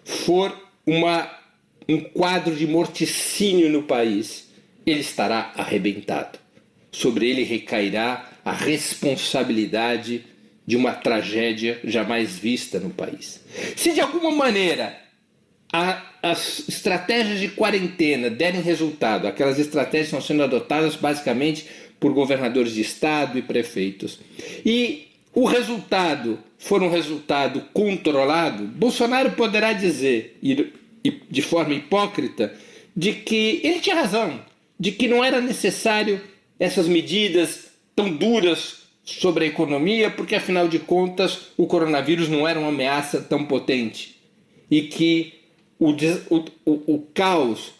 for 0.05 0.55
uma, 0.85 1.29
um 1.87 1.99
quadro 1.99 2.55
de 2.55 2.67
morticínio 2.67 3.69
no 3.69 3.83
país, 3.83 4.49
ele 4.85 5.01
estará 5.01 5.51
arrebentado. 5.55 6.39
Sobre 6.91 7.29
ele 7.29 7.43
recairá 7.43 8.29
a 8.45 8.51
responsabilidade 8.51 10.25
de 10.69 10.75
uma 10.75 10.91
tragédia 10.91 11.79
jamais 11.83 12.37
vista 12.37 12.79
no 12.79 12.91
país. 12.91 13.43
Se 13.75 13.91
de 13.91 14.01
alguma 14.01 14.29
maneira 14.29 14.95
a, 15.73 15.99
as 16.21 16.69
estratégias 16.69 17.39
de 17.39 17.47
quarentena 17.47 18.29
derem 18.29 18.61
resultado, 18.61 19.25
aquelas 19.27 19.57
estratégias 19.57 20.09
estão 20.09 20.21
sendo 20.21 20.43
adotadas 20.43 20.95
basicamente 20.95 21.65
por 21.99 22.13
governadores 22.13 22.75
de 22.75 22.81
estado 22.81 23.39
e 23.39 23.41
prefeitos, 23.41 24.19
e 24.63 25.07
o 25.33 25.45
resultado 25.45 26.37
for 26.59 26.83
um 26.83 26.91
resultado 26.91 27.61
controlado, 27.73 28.63
Bolsonaro 28.65 29.31
poderá 29.31 29.73
dizer, 29.73 30.37
de 31.31 31.41
forma 31.41 31.73
hipócrita, 31.73 32.53
de 32.95 33.13
que 33.13 33.59
ele 33.63 33.79
tinha 33.79 33.95
razão, 33.95 34.39
de 34.79 34.91
que 34.91 35.07
não 35.07 35.25
era 35.25 35.41
necessário 35.41 36.21
essas 36.59 36.87
medidas 36.87 37.71
tão 37.95 38.15
duras 38.15 38.78
sobre 39.17 39.45
a 39.45 39.47
economia, 39.47 40.11
porque 40.11 40.35
afinal 40.35 40.67
de 40.67 40.79
contas 40.79 41.47
o 41.57 41.65
coronavírus 41.65 42.29
não 42.29 42.47
era 42.47 42.59
uma 42.59 42.69
ameaça 42.69 43.19
tão 43.19 43.45
potente 43.45 44.19
e 44.69 44.83
que 44.83 45.33
o, 45.79 45.91
o, 46.29 46.93
o, 46.93 46.99
caos, 47.13 47.71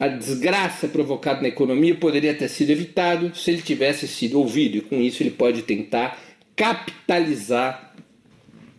a 0.00 0.08
desgraça 0.08 0.88
provocada 0.88 1.42
na 1.42 1.48
economia 1.48 1.94
poderia 1.94 2.34
ter 2.34 2.48
sido 2.48 2.70
evitado 2.70 3.34
se 3.36 3.50
ele 3.50 3.62
tivesse 3.62 4.08
sido 4.08 4.38
ouvido, 4.38 4.78
e 4.78 4.80
com 4.80 5.00
isso 5.00 5.22
ele 5.22 5.30
pode 5.30 5.62
tentar 5.62 6.18
capitalizar 6.56 7.94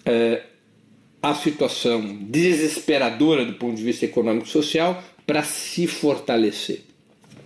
eh, 0.05 0.43
a 1.22 1.33
situação 1.33 2.01
desesperadora 2.22 3.45
do 3.45 3.53
ponto 3.53 3.75
de 3.75 3.83
vista 3.83 4.05
econômico 4.05 4.48
e 4.48 4.50
social 4.50 5.01
para 5.25 5.41
se 5.43 5.88
fortalecer. 5.88 6.81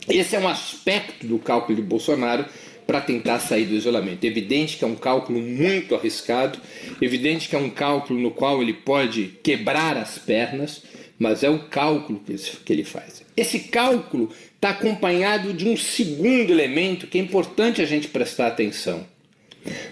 Esse 0.10 0.36
é 0.36 0.40
um 0.40 0.48
aspecto 0.48 1.28
do 1.28 1.38
cálculo 1.38 1.76
de 1.76 1.82
Bolsonaro 1.82 2.46
para 2.88 3.02
tentar 3.02 3.40
sair 3.40 3.66
do 3.66 3.76
isolamento. 3.76 4.24
É 4.24 4.28
evidente 4.28 4.78
que 4.78 4.86
é 4.86 4.88
um 4.88 4.96
cálculo 4.96 5.40
muito 5.40 5.94
arriscado, 5.94 6.58
é 7.00 7.06
evidente 7.06 7.50
que 7.50 7.56
é 7.56 7.60
um 7.60 7.70
cálculo 7.70 8.18
no 8.18 8.32
qual 8.32 8.62
ele 8.62 8.74
pode 8.74 9.34
quebrar 9.44 9.98
as 9.98 10.18
pernas, 10.18 10.82
mas 11.20 11.44
é 11.44 11.50
o 11.50 11.60
cálculo 11.68 12.22
que 12.66 12.74
ele 12.74 12.86
faz. 12.86 13.24
Esse 13.36 13.60
cálculo 13.60 14.32
está 14.56 14.70
acompanhado 14.70 15.54
de 15.54 15.68
um 15.68 15.76
segundo 15.76 16.52
elemento 16.52 17.08
que 17.08 17.18
é 17.18 17.22
importante 17.22 17.82
a 17.82 17.86
gente 17.86 18.08
prestar 18.08 18.48
atenção. 18.48 19.06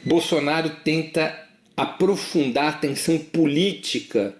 Bolsonaro 0.03 0.69
tenta 0.83 1.43
aprofundar 1.75 2.69
a 2.69 2.77
tensão 2.77 3.17
política 3.17 4.33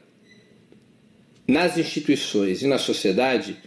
nas 1.48 1.78
instituições 1.78 2.62
e 2.62 2.68
na 2.68 2.78
sociedade 2.78 3.58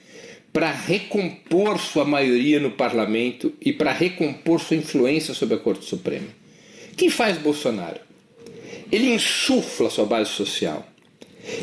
para 0.52 0.70
recompor 0.70 1.78
sua 1.78 2.04
maioria 2.04 2.58
no 2.58 2.70
parlamento 2.70 3.52
e 3.60 3.72
para 3.72 3.92
recompor 3.92 4.60
sua 4.60 4.76
influência 4.76 5.34
sobre 5.34 5.54
a 5.54 5.58
Corte 5.58 5.84
Suprema. 5.84 6.28
O 6.92 6.96
que 6.96 7.10
faz 7.10 7.38
Bolsonaro? 7.38 8.00
Ele 8.90 9.14
insufla 9.14 9.90
sua 9.90 10.06
base 10.06 10.30
social. 10.30 10.86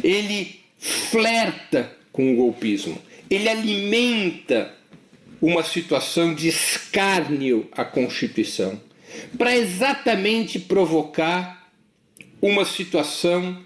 Ele 0.03 0.59
flerta 0.77 1.91
com 2.11 2.31
o 2.31 2.35
golpismo. 2.35 2.97
Ele 3.29 3.49
alimenta 3.49 4.73
uma 5.41 5.63
situação 5.63 6.33
de 6.33 6.47
escárnio 6.47 7.67
à 7.71 7.83
Constituição 7.83 8.79
para 9.37 9.55
exatamente 9.55 10.59
provocar 10.59 11.69
uma 12.41 12.65
situação 12.65 13.63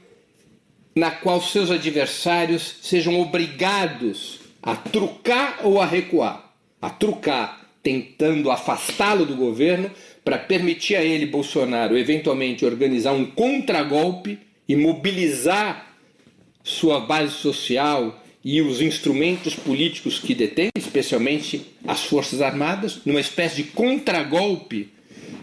na 0.95 1.11
qual 1.11 1.41
seus 1.41 1.69
adversários 1.69 2.77
sejam 2.81 3.19
obrigados 3.19 4.39
a 4.62 4.75
trucar 4.75 5.60
ou 5.63 5.82
a 5.82 5.86
recuar. 5.86 6.54
A 6.82 6.89
trucar, 6.89 7.70
tentando 7.84 8.51
afastá-lo 8.51 9.25
do 9.25 9.36
governo 9.36 9.92
para 10.24 10.38
permitir 10.38 10.96
a 10.96 11.04
ele, 11.04 11.25
Bolsonaro, 11.25 11.98
eventualmente 11.98 12.66
organizar 12.66 13.13
um 13.13 13.25
contragolpe 13.25 14.39
e 14.68 14.75
mobilizar 14.75 15.96
sua 16.63 17.00
base 17.00 17.34
social 17.34 18.24
e 18.44 18.62
os 18.62 18.82
instrumentos 18.82 19.56
políticos 19.56 20.20
que 20.20 20.34
detém, 20.34 20.70
especialmente 20.75 21.62
as 21.86 22.04
Forças 22.04 22.42
Armadas, 22.42 23.01
numa 23.06 23.20
espécie 23.20 23.58
de 23.58 23.63
contragolpe 23.72 24.89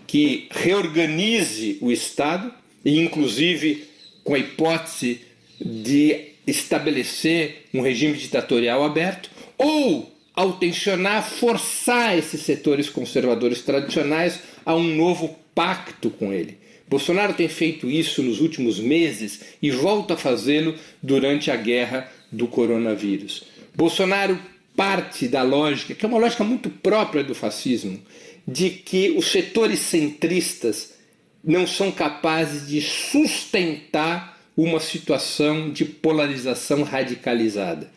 que 0.07 0.49
reorganize 0.51 1.79
o 1.81 1.91
Estado 1.91 2.53
e, 2.85 2.99
inclusive, 2.99 3.85
com 4.23 4.35
a 4.35 4.39
hipótese 4.39 5.21
de 5.61 6.36
estabelecer 6.47 7.65
um 7.75 7.81
regime 7.81 8.17
ditatorial 8.17 8.85
aberto, 8.85 9.31
ou 9.59 10.12
ao 10.35 10.53
tensionar 10.53 11.29
forçar 11.29 12.17
esses 12.17 12.43
setores 12.43 12.91
conservadores 12.91 13.62
tradicionais 13.62 14.41
a 14.65 14.75
um 14.75 14.95
novo 14.95 15.37
pacto 15.55 16.11
com 16.11 16.33
ele. 16.33 16.59
Bolsonaro 16.88 17.35
tem 17.35 17.49
feito 17.49 17.91
isso 17.91 18.23
nos 18.23 18.41
últimos 18.41 18.79
meses 18.79 19.41
e 19.61 19.71
volta 19.71 20.15
a 20.15 20.17
fazê-lo 20.17 20.75
durante 21.03 21.50
a 21.50 21.57
guerra 21.57 22.12
do 22.31 22.47
coronavírus. 22.47 23.45
Bolsonaro 23.75 24.38
parte 24.76 25.26
da 25.26 25.43
lógica, 25.43 25.95
que 25.95 26.05
é 26.05 26.09
uma 26.09 26.19
lógica 26.19 26.45
muito 26.45 26.69
própria 26.69 27.25
do 27.25 27.35
fascismo, 27.35 28.00
de 28.47 28.71
que 28.71 29.11
os 29.17 29.33
setores 29.33 29.81
centristas 29.81 30.95
não 31.43 31.67
são 31.67 31.91
capazes 31.91 32.69
de 32.69 32.81
sustentar 32.81 34.36
uma 34.57 34.81
situação 34.81 35.71
de 35.71 35.85
polarização 35.85 36.83
radicalizada. 36.83 37.91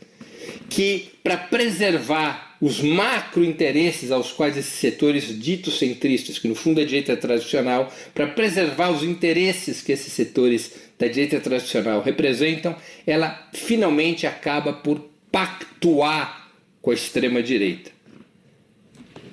Que, 0.69 1.09
para 1.23 1.37
preservar 1.37 2.57
os 2.61 2.81
macro 2.81 3.43
interesses 3.45 4.11
aos 4.11 4.31
quais 4.31 4.57
esses 4.57 4.73
setores 4.73 5.39
ditos 5.39 5.79
centristas, 5.79 6.37
que 6.37 6.47
no 6.47 6.55
fundo 6.55 6.81
a 6.81 6.85
direita 6.85 7.15
tradicional, 7.15 7.91
para 8.13 8.27
preservar 8.27 8.89
os 8.89 9.03
interesses 9.03 9.81
que 9.81 9.93
esses 9.93 10.11
setores 10.11 10.73
da 10.97 11.07
direita 11.07 11.39
tradicional 11.39 12.01
representam, 12.01 12.75
ela 13.07 13.49
finalmente 13.53 14.27
acaba 14.27 14.73
por 14.73 15.09
pactuar 15.31 16.49
com 16.81 16.91
a 16.91 16.93
extrema 16.93 17.41
direita. 17.41 17.91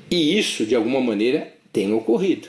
E 0.09 0.39
isso, 0.39 0.65
de 0.65 0.77
alguma 0.77 1.01
maneira, 1.01 1.53
tem 1.73 1.93
ocorrido. 1.93 2.49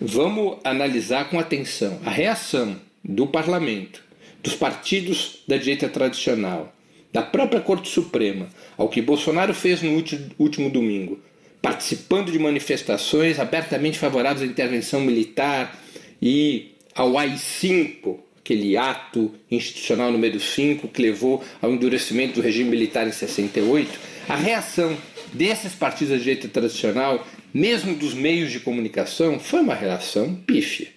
Vamos 0.00 0.58
analisar 0.64 1.30
com 1.30 1.38
atenção 1.38 2.00
a 2.04 2.10
reação 2.10 2.80
do 3.04 3.26
parlamento, 3.26 4.02
dos 4.42 4.54
partidos 4.54 5.42
da 5.46 5.56
direita 5.56 5.88
tradicional, 5.88 6.74
da 7.12 7.22
própria 7.22 7.60
Corte 7.60 7.88
Suprema, 7.88 8.48
ao 8.76 8.88
que 8.88 9.02
Bolsonaro 9.02 9.54
fez 9.54 9.82
no 9.82 10.02
último 10.38 10.70
domingo, 10.70 11.20
participando 11.62 12.32
de 12.32 12.38
manifestações 12.38 13.38
abertamente 13.38 13.98
favoráveis 13.98 14.42
à 14.42 14.50
intervenção 14.50 15.00
militar 15.00 15.78
e 16.20 16.72
ao 16.94 17.16
AI-5, 17.16 18.18
aquele 18.38 18.76
ato 18.76 19.34
institucional 19.50 20.10
número 20.12 20.38
5 20.38 20.88
que 20.88 21.00
levou 21.00 21.42
ao 21.62 21.72
endurecimento 21.72 22.34
do 22.34 22.42
regime 22.42 22.70
militar 22.70 23.06
em 23.06 23.12
68, 23.12 23.98
a 24.28 24.36
reação 24.36 24.96
desses 25.32 25.72
partidos 25.74 26.12
da 26.12 26.18
direita 26.18 26.48
tradicional, 26.48 27.26
mesmo 27.52 27.94
dos 27.94 28.14
meios 28.14 28.50
de 28.50 28.60
comunicação, 28.60 29.38
foi 29.38 29.60
uma 29.60 29.74
reação 29.74 30.34
pífia. 30.34 30.93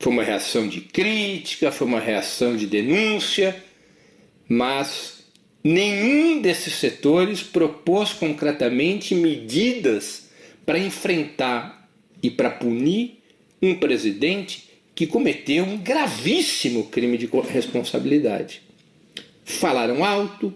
Foi 0.00 0.10
uma 0.14 0.22
reação 0.22 0.66
de 0.66 0.80
crítica, 0.80 1.70
foi 1.70 1.86
uma 1.86 2.00
reação 2.00 2.56
de 2.56 2.66
denúncia, 2.66 3.62
mas 4.48 5.22
nenhum 5.62 6.40
desses 6.40 6.72
setores 6.76 7.42
propôs 7.42 8.14
concretamente 8.14 9.14
medidas 9.14 10.30
para 10.64 10.78
enfrentar 10.78 11.86
e 12.22 12.30
para 12.30 12.48
punir 12.48 13.22
um 13.60 13.74
presidente 13.74 14.70
que 14.94 15.06
cometeu 15.06 15.64
um 15.64 15.76
gravíssimo 15.76 16.84
crime 16.84 17.18
de 17.18 17.28
responsabilidade. 17.52 18.62
Falaram 19.44 20.02
alto, 20.02 20.54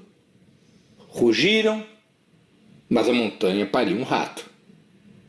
rugiram, 0.97 1.85
mas 2.89 3.11
a 3.11 3.13
montanha 3.13 3.67
pariu 3.67 3.99
um 3.99 4.05
rato. 4.05 4.49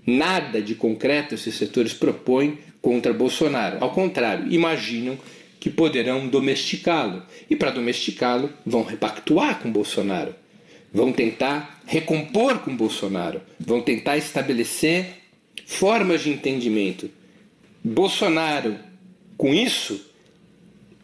Nada 0.08 0.62
de 0.62 0.74
concreto 0.74 1.36
esses 1.36 1.56
setores 1.56 1.94
propõem 1.94 2.60
contra 2.86 3.12
Bolsonaro. 3.12 3.80
Ao 3.82 3.90
contrário, 3.90 4.54
imaginam 4.54 5.18
que 5.60 5.72
poderão 5.72 6.28
domesticá-lo. 6.28 7.24
E 7.50 7.56
para 7.56 7.72
domesticá-lo, 7.72 8.54
vão 8.64 8.84
repactuar 8.84 9.60
com 9.60 9.72
Bolsonaro. 9.72 10.36
Vão 10.94 11.12
tentar 11.12 11.82
recompor 11.88 12.60
com 12.60 12.78
Bolsonaro. 12.78 13.42
Vão 13.60 13.82
tentar 13.82 14.18
estabelecer 14.18 15.08
formas 15.66 16.22
de 16.22 16.30
entendimento. 16.30 17.10
Bolsonaro, 17.84 18.78
com 19.36 19.52
isso, 19.52 20.06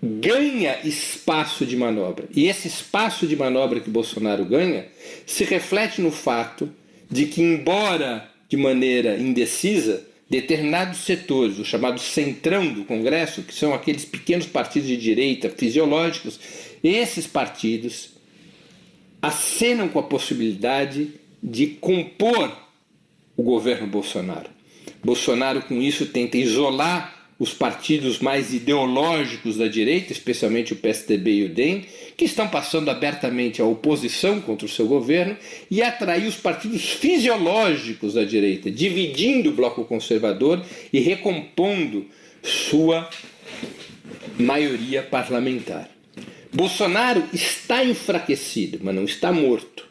ganha 0.04 0.78
espaço 0.84 1.66
de 1.66 1.76
manobra. 1.76 2.30
E 2.36 2.46
esse 2.48 2.68
espaço 2.68 3.26
de 3.26 3.36
manobra 3.36 3.80
que 3.80 3.90
Bolsonaro 3.90 4.46
ganha 4.46 4.86
se 5.26 5.44
reflete 5.46 6.00
no 6.00 6.12
fato 6.12 6.70
de 7.10 7.26
que, 7.26 7.42
embora 7.42 8.30
de 8.48 8.56
maneira 8.56 9.18
indecisa, 9.18 10.11
determinados 10.32 11.00
setores, 11.00 11.60
o 11.60 11.66
chamado 11.66 12.00
centrão 12.00 12.74
do 12.74 12.86
Congresso, 12.86 13.44
que 13.44 13.54
são 13.54 13.74
aqueles 13.74 14.06
pequenos 14.06 14.46
partidos 14.46 14.88
de 14.88 14.96
direita 14.96 15.50
fisiológicos, 15.50 16.40
esses 16.82 17.28
partidos 17.28 18.12
acenam 19.22 19.90
com 19.90 20.00
a 20.00 20.04
possibilidade 20.04 21.10
de 21.44 21.68
compor 21.68 22.50
o 23.36 23.44
governo 23.44 23.86
Bolsonaro. 23.88 24.50
Bolsonaro, 25.04 25.64
com 25.64 25.82
isso, 25.82 26.06
tenta 26.06 26.38
isolar 26.38 27.21
os 27.42 27.56
partidos 27.56 28.20
mais 28.20 28.54
ideológicos 28.54 29.58
da 29.58 29.68
direita, 29.68 30.14
especialmente 30.14 30.74
o 30.74 30.76
PSDB 30.76 31.32
e 31.32 31.46
o 31.46 31.50
DEM, 31.50 31.86
que 32.16 32.26
estão 32.26 32.48
passando 32.48 32.92
abertamente 32.92 33.60
a 33.60 33.66
oposição 33.66 34.40
contra 34.40 34.68
o 34.68 34.70
seu 34.70 34.86
governo, 34.86 35.36
e 35.70 35.82
atrair 35.82 36.28
os 36.28 36.36
partidos 36.36 36.84
fisiológicos 36.92 38.14
da 38.14 38.24
direita, 38.24 38.70
dividindo 38.70 39.50
o 39.50 39.54
bloco 39.54 39.84
conservador 39.86 40.64
e 40.94 41.00
recompondo 41.00 42.06
sua 42.44 43.10
maioria 44.38 45.02
parlamentar. 45.02 45.90
Bolsonaro 46.54 47.24
está 47.34 47.84
enfraquecido, 47.84 48.78
mas 48.84 48.94
não 48.94 49.06
está 49.06 49.32
morto. 49.32 49.88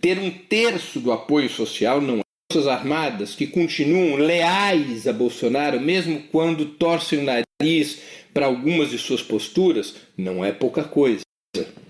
Ter 0.00 0.20
um 0.20 0.30
terço 0.30 1.00
do 1.00 1.10
apoio 1.10 1.50
social 1.50 2.00
não 2.00 2.25
Forças 2.52 2.68
Armadas 2.68 3.34
que 3.34 3.46
continuam 3.46 4.14
leais 4.14 5.08
a 5.08 5.12
Bolsonaro, 5.12 5.80
mesmo 5.80 6.22
quando 6.30 6.64
torcem 6.64 7.18
o 7.18 7.24
nariz 7.24 7.98
para 8.32 8.46
algumas 8.46 8.90
de 8.90 8.98
suas 8.98 9.20
posturas, 9.20 9.96
não 10.16 10.44
é 10.44 10.52
pouca 10.52 10.84
coisa, 10.84 11.22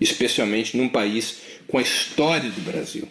especialmente 0.01 0.75
num 0.75 0.89
país 0.89 1.41
com 1.67 1.77
a 1.77 1.81
história 1.81 2.49
do 2.49 2.61
Brasil. 2.61 3.07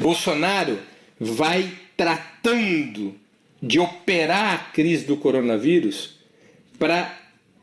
Bolsonaro 0.00 0.78
vai 1.20 1.70
tratando 1.94 3.14
de 3.62 3.78
operar 3.78 4.54
a 4.54 4.58
crise 4.72 5.04
do 5.04 5.16
coronavírus 5.16 6.16
para 6.78 7.18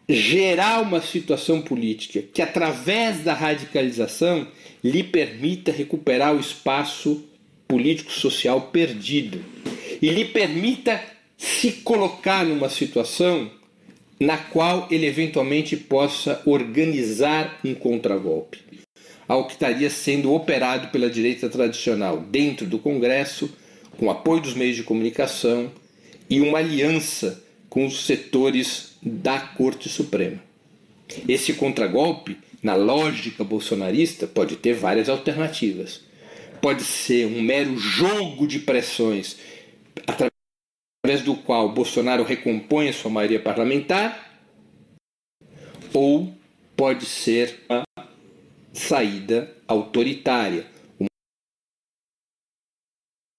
gerar 0.08 0.82
uma 0.82 1.02
situação 1.02 1.62
política 1.62 2.22
que, 2.22 2.44
através 2.44 3.24
da 3.24 3.34
radicalização, 3.34 4.48
lhe 4.84 5.02
permita 5.02 5.72
recuperar 5.72 6.36
o 6.36 6.40
espaço 6.40 7.24
político-social 7.68 8.70
perdido. 8.72 9.44
E 10.02 10.10
lhe 10.10 10.26
permita 10.26 11.02
se 11.38 11.72
colocar 11.72 12.46
numa 12.46 12.70
situação 12.70 13.50
na 14.20 14.38
qual 14.38 14.88
ele 14.90 15.06
eventualmente 15.06 15.76
possa 15.76 16.42
organizar 16.46 17.60
um 17.64 17.74
contragolpe, 17.74 18.60
ao 19.28 19.46
que 19.46 19.54
estaria 19.54 19.90
sendo 19.90 20.34
operado 20.34 20.88
pela 20.88 21.10
direita 21.10 21.50
tradicional 21.50 22.18
dentro 22.20 22.66
do 22.66 22.80
Congresso, 22.80 23.50
com 23.98 24.10
apoio 24.10 24.42
dos 24.42 24.54
meios 24.54 24.76
de 24.76 24.84
comunicação 24.84 25.72
e 26.30 26.40
uma 26.40 26.60
aliança 26.60 27.44
com 27.70 27.86
os 27.86 28.06
setores 28.06 28.96
da 29.02 29.40
Corte 29.40 29.90
Suprema. 29.90 30.42
Esse 31.28 31.54
contragolpe, 31.54 32.38
na 32.64 32.76
lógica 32.76 33.44
bolsonarista, 33.44 34.26
pode 34.26 34.56
ter 34.56 34.74
várias 34.74 35.10
alternativas 35.10 36.05
pode 36.66 36.84
ser 36.84 37.28
um 37.28 37.44
mero 37.44 37.78
jogo 37.78 38.48
de 38.48 38.58
pressões 38.58 39.38
através 40.08 41.22
do 41.24 41.36
qual 41.36 41.72
Bolsonaro 41.72 42.24
recompõe 42.24 42.90
a 42.90 42.94
sua 42.94 43.12
maioria 43.12 43.40
parlamentar, 43.40 44.42
ou 45.94 46.36
pode 46.76 47.06
ser 47.06 47.64
uma 47.70 47.84
saída 48.74 49.56
autoritária, 49.68 50.66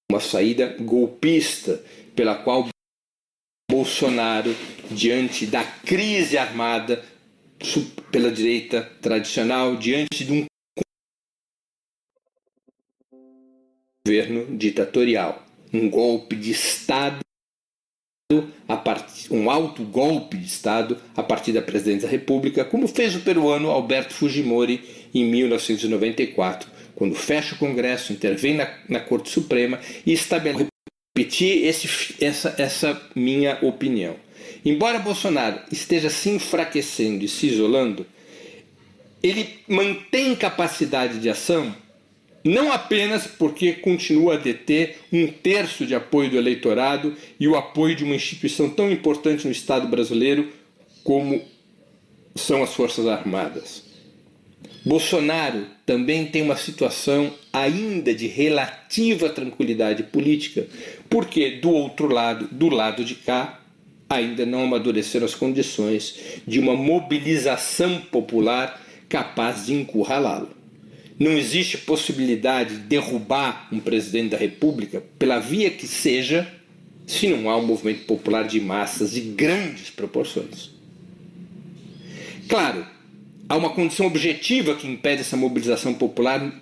uma 0.08 0.20
saída 0.20 0.76
golpista, 0.78 1.84
pela 2.14 2.36
qual 2.36 2.68
Bolsonaro, 3.68 4.54
diante 4.88 5.46
da 5.46 5.64
crise 5.64 6.38
armada 6.38 7.04
pela 8.12 8.30
direita 8.30 8.84
tradicional, 9.02 9.74
diante 9.74 10.24
de 10.24 10.32
um 10.32 10.46
governo 14.06 14.56
ditatorial, 14.56 15.44
um 15.72 15.90
golpe 15.90 16.36
de 16.36 16.52
Estado, 16.52 17.18
part... 18.84 19.26
um 19.32 19.50
alto 19.50 19.82
golpe 19.82 20.36
de 20.36 20.46
Estado 20.46 20.96
a 21.16 21.24
partir 21.24 21.50
da 21.50 21.60
presidência 21.60 22.06
da 22.06 22.12
República, 22.12 22.64
como 22.64 22.86
fez 22.86 23.16
o 23.16 23.20
peruano 23.20 23.68
Alberto 23.68 24.14
Fujimori 24.14 25.08
em 25.12 25.24
1994, 25.24 26.70
quando 26.94 27.16
fecha 27.16 27.56
o 27.56 27.58
Congresso, 27.58 28.12
intervém 28.12 28.54
na, 28.54 28.72
na 28.88 29.00
Corte 29.00 29.28
Suprema 29.28 29.80
e 30.06 30.12
estabelece. 30.12 30.68
Repetir 31.18 31.64
esse, 31.64 31.88
essa, 32.22 32.54
essa 32.58 33.02
minha 33.14 33.58
opinião. 33.62 34.16
embora 34.62 34.98
Bolsonaro 34.98 35.58
esteja 35.72 36.10
se 36.10 36.28
enfraquecendo 36.28 37.24
e 37.24 37.28
se 37.28 37.46
isolando, 37.46 38.06
ele 39.22 39.58
mantém 39.66 40.36
capacidade 40.36 41.18
de 41.18 41.30
ação 41.30 41.74
não 42.46 42.72
apenas 42.72 43.26
porque 43.26 43.72
continua 43.72 44.34
a 44.34 44.38
deter 44.38 44.98
um 45.12 45.26
terço 45.26 45.84
de 45.84 45.94
apoio 45.94 46.30
do 46.30 46.36
eleitorado 46.36 47.14
e 47.40 47.48
o 47.48 47.56
apoio 47.56 47.96
de 47.96 48.04
uma 48.04 48.14
instituição 48.14 48.70
tão 48.70 48.90
importante 48.90 49.44
no 49.44 49.52
Estado 49.52 49.88
brasileiro 49.88 50.52
como 51.02 51.42
são 52.36 52.62
as 52.62 52.72
Forças 52.72 53.06
Armadas. 53.06 53.82
Bolsonaro 54.84 55.66
também 55.84 56.26
tem 56.26 56.42
uma 56.42 56.56
situação 56.56 57.34
ainda 57.52 58.14
de 58.14 58.28
relativa 58.28 59.28
tranquilidade 59.28 60.04
política, 60.04 60.66
porque 61.10 61.56
do 61.56 61.70
outro 61.70 62.06
lado, 62.06 62.48
do 62.52 62.68
lado 62.68 63.04
de 63.04 63.16
cá, 63.16 63.60
ainda 64.08 64.46
não 64.46 64.62
amadureceram 64.62 65.26
as 65.26 65.34
condições 65.34 66.40
de 66.46 66.60
uma 66.60 66.76
mobilização 66.76 68.00
popular 68.02 68.80
capaz 69.08 69.66
de 69.66 69.74
encurralá-lo. 69.74 70.55
Não 71.18 71.32
existe 71.32 71.78
possibilidade 71.78 72.74
de 72.74 72.80
derrubar 72.82 73.68
um 73.72 73.80
presidente 73.80 74.30
da 74.30 74.36
República 74.36 75.02
pela 75.18 75.38
via 75.38 75.70
que 75.70 75.86
seja, 75.86 76.46
se 77.06 77.26
não 77.28 77.48
há 77.48 77.56
um 77.56 77.66
movimento 77.66 78.04
popular 78.04 78.46
de 78.46 78.60
massas 78.60 79.12
de 79.12 79.20
grandes 79.20 79.88
proporções. 79.88 80.70
Claro, 82.48 82.86
há 83.48 83.56
uma 83.56 83.70
condição 83.70 84.06
objetiva 84.06 84.74
que 84.74 84.86
impede 84.86 85.22
essa 85.22 85.36
mobilização 85.36 85.94
popular 85.94 86.52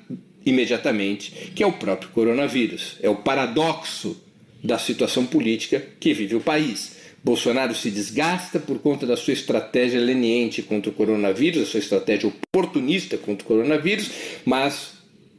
imediatamente, 0.47 1.53
que 1.55 1.63
é 1.63 1.67
o 1.67 1.73
próprio 1.73 2.11
coronavírus. 2.11 2.97
É 3.03 3.09
o 3.09 3.17
paradoxo 3.17 4.17
da 4.63 4.79
situação 4.79 5.27
política 5.27 5.85
que 5.99 6.15
vive 6.15 6.37
o 6.37 6.41
país. 6.41 7.04
Bolsonaro 7.25 7.75
se 7.75 7.91
desgasta 7.91 8.61
por 8.61 8.79
conta 8.81 9.07
da 9.07 9.17
sua 9.17 9.33
estratégia 9.33 9.99
leniente 9.99 10.61
contra 10.61 10.91
o 10.91 10.95
coronavírus, 10.95 11.63
a 11.63 11.67
sua 11.67 11.81
estratégia 11.81 12.29
oportunista 12.29 13.17
contra 13.17 13.43
o 13.43 13.49
coronavírus, 13.49 14.11
mas 14.45 14.93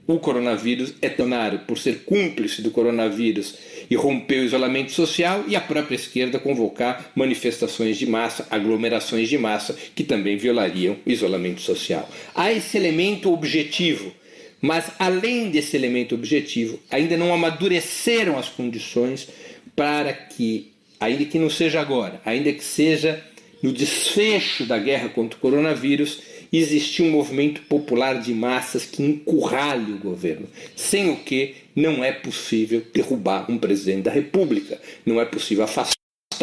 o 0.08 0.18
coronavírus 0.18 0.96
é 1.00 1.10
Bolsonaro 1.10 1.60
por 1.60 1.78
ser 1.78 2.04
cúmplice 2.04 2.64
do 2.64 2.72
coronavírus 2.72 3.56
e 3.90 3.96
romper 3.96 4.40
o 4.40 4.44
isolamento 4.44 4.92
social 4.92 5.44
e 5.48 5.56
a 5.56 5.62
própria 5.62 5.96
esquerda 5.96 6.40
convocar 6.40 7.12
manifestações 7.16 7.98
de 7.98 8.08
massa, 8.08 8.48
aglomerações 8.50 9.30
de 9.30 9.38
massa 9.38 9.78
que 9.96 10.04
também 10.04 10.38
violariam 10.38 10.98
o 11.06 11.12
isolamento 11.12 11.62
social. 11.62 12.10
Há 12.34 12.52
esse 12.52 12.78
elemento 12.78 13.32
objetivo, 13.32 14.12
mas 14.60 14.92
além 14.98 15.52
desse 15.52 15.76
elemento 15.76 16.16
objetivo, 16.16 16.80
ainda 16.90 17.16
não 17.16 17.32
amadureceram 17.32 18.40
as 18.40 18.50
condições 18.50 19.28
para 19.76 20.14
que 20.14 20.75
ainda 21.00 21.26
que 21.26 21.40
não 21.40 21.50
seja 21.50 21.80
agora, 21.80 22.22
ainda 22.26 22.52
que 22.52 22.64
seja 22.64 23.24
no 23.62 23.72
desfecho 23.72 24.66
da 24.66 24.78
guerra 24.78 25.10
contra 25.10 25.38
o 25.38 25.42
coronavírus, 25.42 26.22
existir 26.52 27.02
um 27.02 27.12
movimento 27.12 27.62
popular 27.64 28.22
de 28.22 28.34
massas 28.34 28.86
que 28.86 29.04
encurralhe 29.04 29.94
o 29.94 30.00
governo, 30.00 30.48
sem 30.76 31.10
o 31.10 31.18
que 31.18 31.56
não 31.76 32.04
é 32.04 32.12
possível 32.12 32.86
derrubar 32.94 33.50
um 33.50 33.58
presidente 33.58 34.04
da 34.04 34.12
República, 34.12 34.80
não 35.06 35.20
é 35.20 35.26
possível 35.26 35.64
afastar 35.64 35.96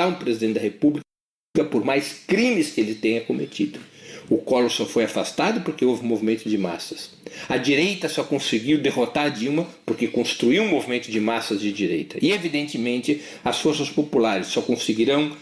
um 0.06 0.14
presidente 0.14 0.54
da 0.54 0.60
República 0.60 1.02
por 1.70 1.84
mais 1.84 2.24
crimes 2.26 2.70
que 2.70 2.80
ele 2.80 2.94
tenha 2.94 3.20
cometido. 3.20 3.78
O 4.30 4.38
Collor 4.38 4.70
só 4.70 4.86
foi 4.86 5.04
afastado 5.04 5.60
porque 5.62 5.84
houve 5.84 6.04
um 6.04 6.08
movimento 6.08 6.48
de 6.48 6.56
massas. 6.56 7.10
A 7.48 7.56
direita 7.56 8.08
só 8.08 8.22
conseguiu 8.24 8.78
derrotar 8.78 9.30
Dilma 9.30 9.66
porque 9.84 10.08
construiu 10.08 10.62
um 10.62 10.68
movimento 10.68 11.10
de 11.10 11.20
massas 11.20 11.60
de 11.60 11.72
direita. 11.72 12.18
E, 12.20 12.32
evidentemente, 12.32 13.20
as 13.44 13.60
forças 13.60 13.90
populares 13.90 14.48
só 14.48 14.62
conseguirão 14.62 15.32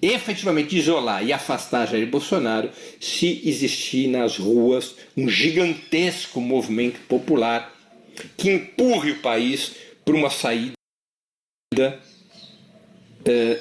efetivamente 0.00 0.76
isolar 0.76 1.24
e 1.24 1.32
afastar 1.32 1.86
Jair 1.86 2.08
Bolsonaro 2.08 2.70
se 3.00 3.40
existir 3.44 4.08
nas 4.08 4.36
ruas 4.36 4.96
um 5.16 5.28
gigantesco 5.28 6.40
movimento 6.40 6.98
popular 7.06 7.72
que 8.36 8.50
empurre 8.50 9.12
o 9.12 9.18
país 9.20 9.72
para 10.04 10.16
uma 10.16 10.28
saída. 10.28 10.72
Eh, 13.24 13.60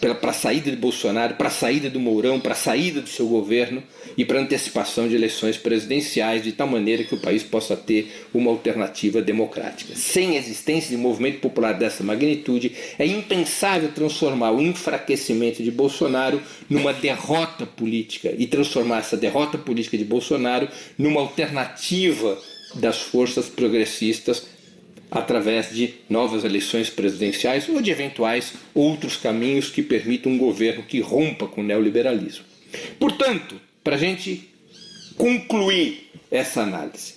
para 0.00 0.30
a 0.30 0.34
saída 0.34 0.70
de 0.70 0.76
Bolsonaro, 0.76 1.34
para 1.34 1.48
a 1.48 1.50
saída 1.50 1.90
do 1.90 2.00
Mourão, 2.00 2.40
para 2.40 2.52
a 2.52 2.56
saída 2.56 3.02
do 3.02 3.08
seu 3.08 3.26
governo 3.26 3.82
e 4.16 4.24
para 4.24 4.38
a 4.38 4.42
antecipação 4.42 5.06
de 5.06 5.14
eleições 5.14 5.58
presidenciais, 5.58 6.42
de 6.42 6.52
tal 6.52 6.66
maneira 6.66 7.04
que 7.04 7.14
o 7.14 7.20
país 7.20 7.42
possa 7.42 7.76
ter 7.76 8.10
uma 8.32 8.50
alternativa 8.50 9.20
democrática. 9.20 9.94
Sem 9.94 10.36
a 10.36 10.38
existência 10.38 10.90
de 10.90 10.96
um 10.96 11.00
movimento 11.00 11.40
popular 11.40 11.74
dessa 11.74 12.02
magnitude, 12.02 12.72
é 12.98 13.06
impensável 13.06 13.90
transformar 13.92 14.52
o 14.52 14.62
enfraquecimento 14.62 15.62
de 15.62 15.70
Bolsonaro 15.70 16.40
numa 16.68 16.94
derrota 16.94 17.66
política 17.66 18.34
e 18.36 18.46
transformar 18.46 19.00
essa 19.00 19.16
derrota 19.16 19.58
política 19.58 19.98
de 19.98 20.04
Bolsonaro 20.04 20.68
numa 20.96 21.20
alternativa 21.20 22.38
das 22.74 23.00
forças 23.00 23.48
progressistas 23.48 24.46
através 25.10 25.74
de 25.74 25.94
novas 26.08 26.44
eleições 26.44 26.88
presidenciais 26.88 27.68
ou 27.68 27.80
de 27.80 27.90
eventuais 27.90 28.52
outros 28.74 29.16
caminhos 29.16 29.68
que 29.68 29.82
permitam 29.82 30.32
um 30.32 30.38
governo 30.38 30.82
que 30.82 31.00
rompa 31.00 31.46
com 31.46 31.60
o 31.60 31.64
neoliberalismo. 31.64 32.44
Portanto, 32.98 33.60
para 33.82 33.96
a 33.96 33.98
gente 33.98 34.48
concluir 35.16 36.10
essa 36.30 36.62
análise, 36.62 37.14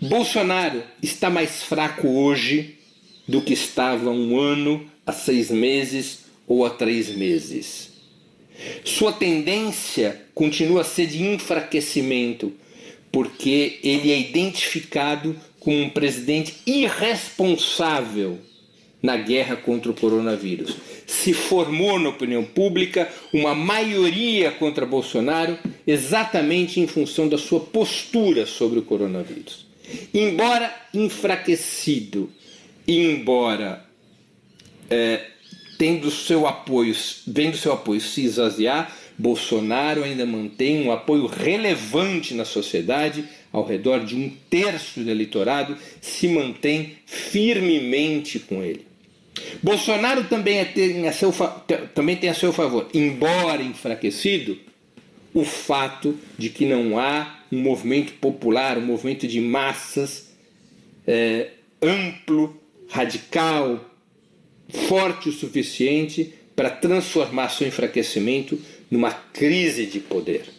Bolsonaro 0.00 0.82
está 1.02 1.28
mais 1.28 1.62
fraco 1.62 2.08
hoje 2.08 2.78
do 3.26 3.42
que 3.42 3.52
estava 3.52 4.10
um 4.10 4.38
ano, 4.38 4.88
há 5.06 5.12
seis 5.12 5.50
meses 5.50 6.24
ou 6.46 6.64
há 6.64 6.70
três 6.70 7.08
meses. 7.10 7.90
Sua 8.84 9.12
tendência 9.12 10.22
continua 10.34 10.82
a 10.82 10.84
ser 10.84 11.06
de 11.06 11.22
enfraquecimento, 11.22 12.52
porque 13.10 13.78
ele 13.82 14.12
é 14.12 14.18
identificado 14.18 15.36
com 15.64 15.82
um 15.82 15.88
presidente 15.88 16.56
irresponsável 16.66 18.38
na 19.02 19.16
guerra 19.16 19.56
contra 19.56 19.90
o 19.90 19.94
coronavírus. 19.94 20.76
Se 21.06 21.32
formou 21.32 21.98
na 21.98 22.10
opinião 22.10 22.44
pública 22.44 23.08
uma 23.32 23.54
maioria 23.54 24.50
contra 24.52 24.86
Bolsonaro 24.86 25.58
exatamente 25.86 26.80
em 26.80 26.86
função 26.86 27.28
da 27.28 27.36
sua 27.36 27.60
postura 27.60 28.46
sobre 28.46 28.78
o 28.78 28.82
coronavírus. 28.82 29.66
Embora 30.12 30.74
enfraquecido, 30.94 32.30
embora 32.88 33.84
é, 34.88 35.26
tendo 35.78 36.10
seu 36.10 36.46
apoio, 36.46 36.94
vendo 37.26 37.56
seu 37.56 37.72
apoio 37.72 38.00
se 38.00 38.24
esvaziar, 38.24 38.96
Bolsonaro 39.18 40.02
ainda 40.02 40.26
mantém 40.26 40.86
um 40.86 40.92
apoio 40.92 41.26
relevante 41.26 42.34
na 42.34 42.44
sociedade, 42.44 43.24
ao 43.54 43.64
redor 43.64 44.04
de 44.04 44.16
um 44.16 44.28
terço 44.50 44.98
do 44.98 45.08
eleitorado 45.08 45.78
se 46.00 46.26
mantém 46.26 46.94
firmemente 47.06 48.40
com 48.40 48.60
ele. 48.64 48.84
Bolsonaro 49.62 50.24
também, 50.24 50.58
é 50.58 50.64
tem 50.64 51.06
a 51.06 51.12
seu, 51.12 51.32
também 51.94 52.16
tem 52.16 52.28
a 52.28 52.34
seu 52.34 52.52
favor, 52.52 52.88
embora 52.92 53.62
enfraquecido, 53.62 54.58
o 55.32 55.44
fato 55.44 56.18
de 56.36 56.48
que 56.48 56.66
não 56.66 56.98
há 56.98 57.42
um 57.50 57.60
movimento 57.60 58.14
popular, 58.14 58.76
um 58.76 58.86
movimento 58.86 59.26
de 59.28 59.40
massas 59.40 60.32
é, 61.06 61.50
amplo, 61.80 62.60
radical, 62.88 63.88
forte 64.88 65.28
o 65.28 65.32
suficiente 65.32 66.34
para 66.56 66.70
transformar 66.70 67.50
seu 67.50 67.68
enfraquecimento 67.68 68.60
numa 68.90 69.12
crise 69.12 69.86
de 69.86 70.00
poder. 70.00 70.53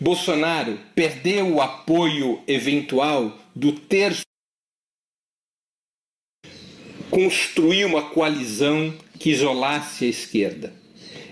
Bolsonaro 0.00 0.78
perdeu 0.94 1.54
o 1.54 1.60
apoio 1.60 2.40
eventual 2.46 3.38
do 3.54 3.72
terço. 3.72 4.22
Construiu 7.10 7.88
uma 7.88 8.10
coalizão 8.10 8.94
que 9.18 9.30
isolasse 9.30 10.04
a 10.04 10.08
esquerda. 10.08 10.72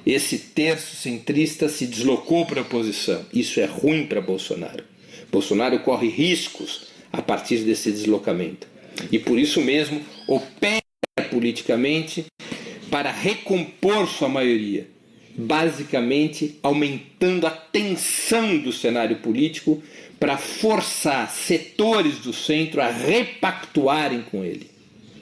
Esse 0.05 0.38
terço 0.38 0.96
centrista 0.96 1.68
se 1.68 1.87
deslocou 1.87 2.46
para 2.46 2.61
a 2.61 2.62
oposição. 2.62 3.24
Isso 3.33 3.61
é 3.61 3.64
ruim 3.64 4.07
para 4.07 4.20
Bolsonaro. 4.20 4.85
Bolsonaro 5.31 5.79
corre 5.81 6.09
riscos 6.09 6.87
a 7.12 7.22
partir 7.22 7.59
desse 7.59 7.90
deslocamento. 7.90 8.66
E 9.11 9.18
por 9.18 9.38
isso 9.38 9.61
mesmo 9.61 10.03
opera 10.26 10.81
politicamente 11.31 12.26
para 12.90 13.11
recompor 13.11 14.09
sua 14.09 14.29
maioria 14.29 14.88
basicamente 15.37 16.59
aumentando 16.62 17.47
a 17.47 17.51
tensão 17.51 18.59
do 18.59 18.73
cenário 18.73 19.16
político 19.16 19.83
para 20.19 20.37
forçar 20.37 21.31
setores 21.31 22.19
do 22.19 22.33
centro 22.33 22.81
a 22.81 22.90
repactuarem 22.90 24.23
com 24.23 24.45
ele. 24.45 24.71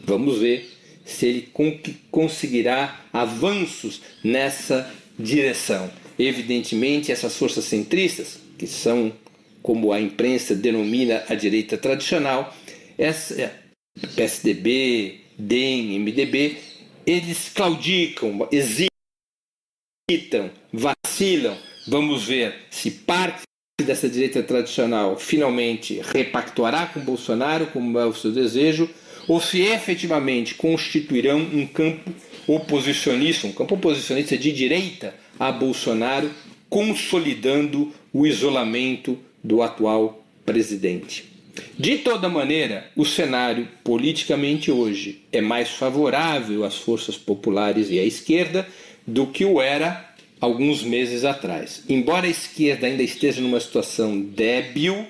Vamos 0.05 0.38
ver 0.38 0.68
se 1.05 1.27
ele 1.27 1.49
conseguirá 2.11 3.01
avanços 3.12 4.03
nessa 4.23 4.92
direção. 5.18 5.90
Evidentemente, 6.18 7.12
essas 7.12 7.37
forças 7.37 7.64
centristas, 7.64 8.38
que 8.59 8.66
são 8.66 9.12
como 9.62 9.92
a 9.92 10.01
imprensa 10.01 10.55
denomina 10.55 11.25
a 11.29 11.35
direita 11.35 11.77
tradicional, 11.77 12.55
essa, 12.97 13.53
PSDB, 14.14 15.21
DEM, 15.38 15.99
MDB, 16.01 16.57
eles 17.07 17.51
claudicam, 17.55 18.49
exigem 18.51 18.88
hesitam, 20.11 20.51
vacilam. 20.73 21.55
Vamos 21.87 22.25
ver 22.25 22.55
se 22.71 22.90
parte 22.90 23.42
dessa 23.85 24.09
direita 24.09 24.42
tradicional 24.42 25.18
finalmente 25.18 26.01
repactuará 26.03 26.87
com 26.87 27.01
Bolsonaro, 27.01 27.66
como 27.66 27.99
é 27.99 28.07
o 28.07 28.14
seu 28.14 28.33
desejo, 28.33 28.88
ou 29.29 29.38
se 29.40 29.61
efetivamente 29.61 30.55
constituirão 30.55 31.38
um 31.38 31.66
campo 31.66 32.11
oposicionista, 32.47 33.47
um 33.47 33.53
campo 33.53 33.75
oposicionista 33.75 34.37
de 34.37 34.51
direita 34.51 35.14
a 35.38 35.53
Bolsonaro, 35.53 36.31
consolidando 36.71 37.92
o 38.12 38.27
isolamento 38.27 39.18
do 39.44 39.62
atual 39.62 40.25
presidente. 40.44 41.25
De 41.79 41.99
toda 41.99 42.29
maneira, 42.29 42.90
o 42.97 43.05
cenário 43.05 43.68
politicamente 43.85 44.71
hoje 44.71 45.23
é 45.33 45.40
mais 45.40 45.71
favorável 45.71 46.64
às 46.64 46.77
forças 46.77 47.16
populares 47.16 47.90
e 47.90 47.99
à 47.99 48.05
esquerda 48.05 48.66
do 49.09 49.27
que 49.27 49.42
o 49.44 49.61
era 49.61 50.07
alguns 50.38 50.83
meses 50.83 51.25
atrás. 51.25 51.83
Embora 51.88 52.27
a 52.27 52.31
esquerda 52.31 52.87
ainda 52.87 53.03
esteja 53.03 53.40
numa 53.40 53.59
situação 53.59 54.21
débil, 54.21 55.07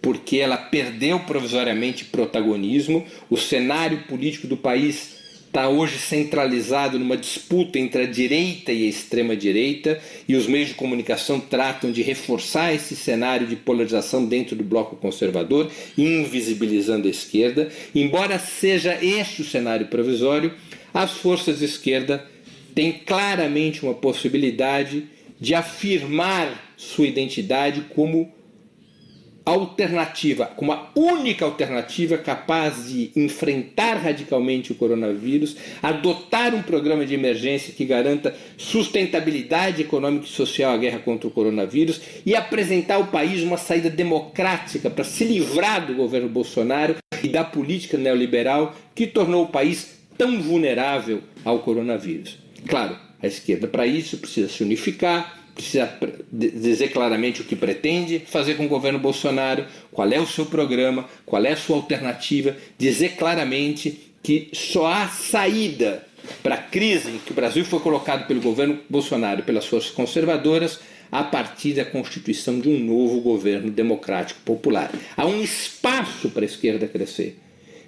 porque 0.00 0.38
ela 0.38 0.56
perdeu 0.56 1.20
provisoriamente 1.20 2.06
protagonismo, 2.06 3.04
o 3.28 3.36
cenário 3.36 4.04
político 4.08 4.46
do 4.46 4.56
país 4.56 5.20
está 5.46 5.68
hoje 5.68 5.98
centralizado 5.98 6.98
numa 6.98 7.14
disputa 7.14 7.78
entre 7.78 8.04
a 8.04 8.06
direita 8.06 8.72
e 8.72 8.86
a 8.86 8.88
extrema-direita, 8.88 10.00
e 10.26 10.34
os 10.34 10.46
meios 10.46 10.68
de 10.68 10.74
comunicação 10.74 11.38
tratam 11.38 11.92
de 11.92 12.00
reforçar 12.00 12.74
esse 12.74 12.96
cenário 12.96 13.46
de 13.46 13.54
polarização 13.54 14.24
dentro 14.24 14.56
do 14.56 14.64
bloco 14.64 14.96
conservador, 14.96 15.70
invisibilizando 15.96 17.06
a 17.06 17.10
esquerda. 17.10 17.68
Embora 17.94 18.38
seja 18.38 18.98
este 19.04 19.42
o 19.42 19.44
cenário 19.44 19.88
provisório, 19.88 20.54
as 20.94 21.12
forças 21.12 21.58
de 21.58 21.66
esquerda 21.66 22.31
têm 22.74 22.92
claramente 22.92 23.82
uma 23.82 23.94
possibilidade 23.94 25.06
de 25.40 25.54
afirmar 25.54 26.74
sua 26.76 27.06
identidade 27.06 27.82
como 27.94 28.32
alternativa, 29.44 30.46
como 30.46 30.72
a 30.72 30.90
única 30.94 31.44
alternativa 31.44 32.16
capaz 32.16 32.88
de 32.88 33.10
enfrentar 33.16 33.94
radicalmente 33.94 34.72
o 34.72 34.74
coronavírus, 34.74 35.56
adotar 35.82 36.54
um 36.54 36.62
programa 36.62 37.04
de 37.04 37.14
emergência 37.14 37.74
que 37.74 37.84
garanta 37.84 38.34
sustentabilidade 38.56 39.82
econômica 39.82 40.26
e 40.26 40.28
social 40.28 40.72
à 40.72 40.76
guerra 40.76 41.00
contra 41.00 41.26
o 41.26 41.30
coronavírus 41.30 42.00
e 42.24 42.34
apresentar 42.36 42.94
ao 42.94 43.06
país 43.08 43.42
uma 43.42 43.56
saída 43.56 43.90
democrática 43.90 44.88
para 44.88 45.04
se 45.04 45.24
livrar 45.24 45.86
do 45.86 45.94
governo 45.94 46.28
Bolsonaro 46.28 46.96
e 47.22 47.28
da 47.28 47.44
política 47.44 47.98
neoliberal 47.98 48.74
que 48.94 49.06
tornou 49.06 49.44
o 49.44 49.48
país 49.48 49.98
tão 50.16 50.40
vulnerável 50.40 51.22
ao 51.44 51.58
coronavírus. 51.60 52.38
Claro, 52.66 52.96
a 53.22 53.26
esquerda 53.26 53.66
para 53.66 53.86
isso 53.86 54.18
precisa 54.18 54.48
se 54.48 54.62
unificar, 54.62 55.38
precisa 55.54 55.98
dizer 56.32 56.88
claramente 56.88 57.42
o 57.42 57.44
que 57.44 57.54
pretende 57.54 58.22
fazer 58.26 58.54
com 58.54 58.64
o 58.64 58.68
governo 58.68 58.98
Bolsonaro, 58.98 59.66
qual 59.90 60.10
é 60.10 60.18
o 60.18 60.26
seu 60.26 60.46
programa, 60.46 61.08
qual 61.26 61.44
é 61.44 61.52
a 61.52 61.56
sua 61.56 61.76
alternativa, 61.76 62.56
dizer 62.78 63.16
claramente 63.16 64.12
que 64.22 64.48
só 64.52 64.86
há 64.86 65.08
saída 65.08 66.06
para 66.42 66.54
a 66.54 66.58
crise 66.58 67.10
em 67.10 67.18
que 67.18 67.32
o 67.32 67.34
Brasil 67.34 67.64
foi 67.64 67.80
colocado 67.80 68.26
pelo 68.26 68.40
governo 68.40 68.78
Bolsonaro 68.88 69.40
e 69.40 69.42
pelas 69.42 69.66
forças 69.66 69.90
conservadoras 69.90 70.80
a 71.10 71.22
partir 71.22 71.74
da 71.74 71.84
constituição 71.84 72.58
de 72.58 72.68
um 72.68 72.78
novo 72.78 73.20
governo 73.20 73.70
democrático 73.70 74.40
popular. 74.44 74.90
Há 75.16 75.26
um 75.26 75.42
espaço 75.42 76.30
para 76.30 76.42
a 76.42 76.46
esquerda 76.46 76.86
crescer, 76.86 77.38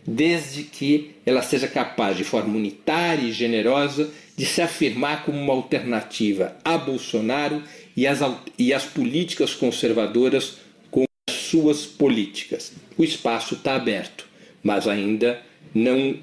desde 0.06 0.64
que 0.64 1.12
ela 1.24 1.40
seja 1.40 1.66
capaz, 1.66 2.18
de 2.18 2.24
forma 2.24 2.54
unitária 2.54 3.22
e 3.22 3.32
generosa, 3.32 4.10
de 4.36 4.44
se 4.44 4.60
afirmar 4.60 5.24
como 5.24 5.38
uma 5.38 5.52
alternativa 5.52 6.56
a 6.64 6.76
Bolsonaro 6.76 7.62
e 7.96 8.06
as, 8.06 8.18
e 8.58 8.72
as 8.72 8.84
políticas 8.84 9.54
conservadoras 9.54 10.56
com 10.90 11.04
as 11.28 11.34
suas 11.34 11.86
políticas. 11.86 12.72
O 12.98 13.04
espaço 13.04 13.54
está 13.54 13.76
aberto, 13.76 14.26
mas 14.62 14.88
ainda 14.88 15.40
não 15.74 16.16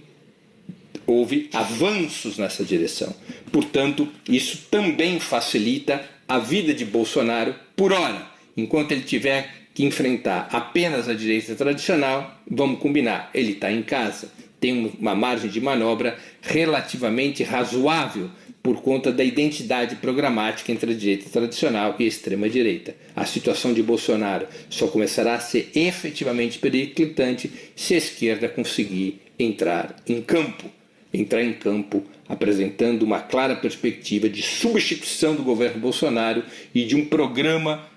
houve 1.08 1.50
avanços 1.54 2.38
nessa 2.38 2.63
direção. 2.63 3.13
Portanto, 3.52 4.08
isso 4.28 4.67
também 4.69 5.19
facilita 5.19 6.04
a 6.28 6.39
vida 6.39 6.74
de 6.74 6.86
Bolsonaro 6.86 7.56
por 7.76 7.91
hora. 7.91 8.28
Enquanto 8.56 8.91
ele 8.91 9.02
tiver 9.02 9.62
que 9.74 9.86
enfrentar 9.86 10.50
apenas 10.52 11.08
a 11.08 11.13
direita 11.13 11.56
tradicional, 11.56 12.41
vamos 12.50 12.80
combinar, 12.80 13.30
ele 13.34 13.54
está 13.54 13.71
em 13.71 13.82
casa 13.82 14.30
tem 14.62 14.93
uma 15.00 15.15
margem 15.15 15.50
de 15.50 15.60
manobra 15.60 16.17
relativamente 16.39 17.43
razoável 17.43 18.30
por 18.62 18.84
conta 18.84 19.12
da 19.12 19.24
identidade 19.24 19.95
programática 19.95 20.71
entre 20.71 20.91
a 20.91 20.95
direita 20.95 21.30
tradicional 21.32 21.95
e 21.97 22.04
a 22.04 22.08
extrema-direita. 22.08 22.95
A 23.15 23.26
situação 23.26 23.74
de 23.74 23.82
Bolsonaro 23.82 24.47
só 24.69 24.86
começará 24.86 25.34
a 25.34 25.39
ser 25.39 25.71
efetivamente 25.74 26.60
periclitante 26.60 27.52
se 27.76 27.95
a 27.95 27.97
esquerda 27.97 28.47
conseguir 28.47 29.19
entrar 29.38 29.95
em 30.08 30.21
campo. 30.21 30.69
Entrar 31.12 31.43
em 31.43 31.54
campo 31.54 32.04
apresentando 32.30 33.02
uma 33.02 33.19
clara 33.19 33.56
perspectiva 33.56 34.30
de 34.30 34.43
substituição 34.43 35.36
do 35.36 35.43
governo 35.43 35.82
Bolsonaro 35.82 36.43
e 36.74 36.86
de 36.86 36.95
um 36.95 37.04
programa 37.04 37.89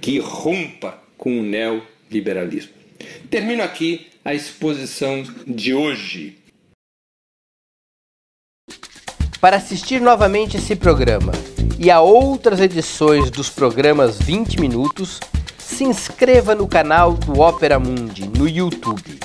que 0.00 0.18
rompa 0.18 1.00
com 1.16 1.38
o 1.38 1.42
neoliberalismo. 1.44 2.81
Termino 3.30 3.62
aqui 3.62 4.08
a 4.24 4.34
exposição 4.34 5.22
de 5.46 5.74
hoje. 5.74 6.38
Para 9.40 9.56
assistir 9.56 10.00
novamente 10.00 10.56
esse 10.56 10.76
programa 10.76 11.32
e 11.78 11.90
a 11.90 12.00
outras 12.00 12.60
edições 12.60 13.30
dos 13.30 13.50
programas 13.50 14.18
20 14.20 14.60
Minutos, 14.60 15.18
se 15.58 15.82
inscreva 15.82 16.54
no 16.54 16.68
canal 16.68 17.14
do 17.14 17.40
Opera 17.40 17.78
Mundi 17.78 18.28
no 18.28 18.48
YouTube. 18.48 19.18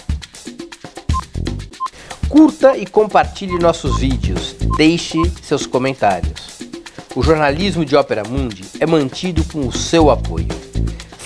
Curta 2.27 2.75
e 2.75 2.85
compartilhe 2.85 3.59
nossos 3.59 3.99
vídeos, 3.99 4.55
deixe 4.75 5.17
seus 5.43 5.67
comentários. 5.67 6.59
O 7.15 7.21
jornalismo 7.21 7.85
de 7.85 7.95
Opera 7.95 8.23
Mundi 8.27 8.63
é 8.79 8.85
mantido 8.85 9.43
com 9.45 9.67
o 9.67 9.71
seu 9.71 10.09
apoio. 10.09 10.66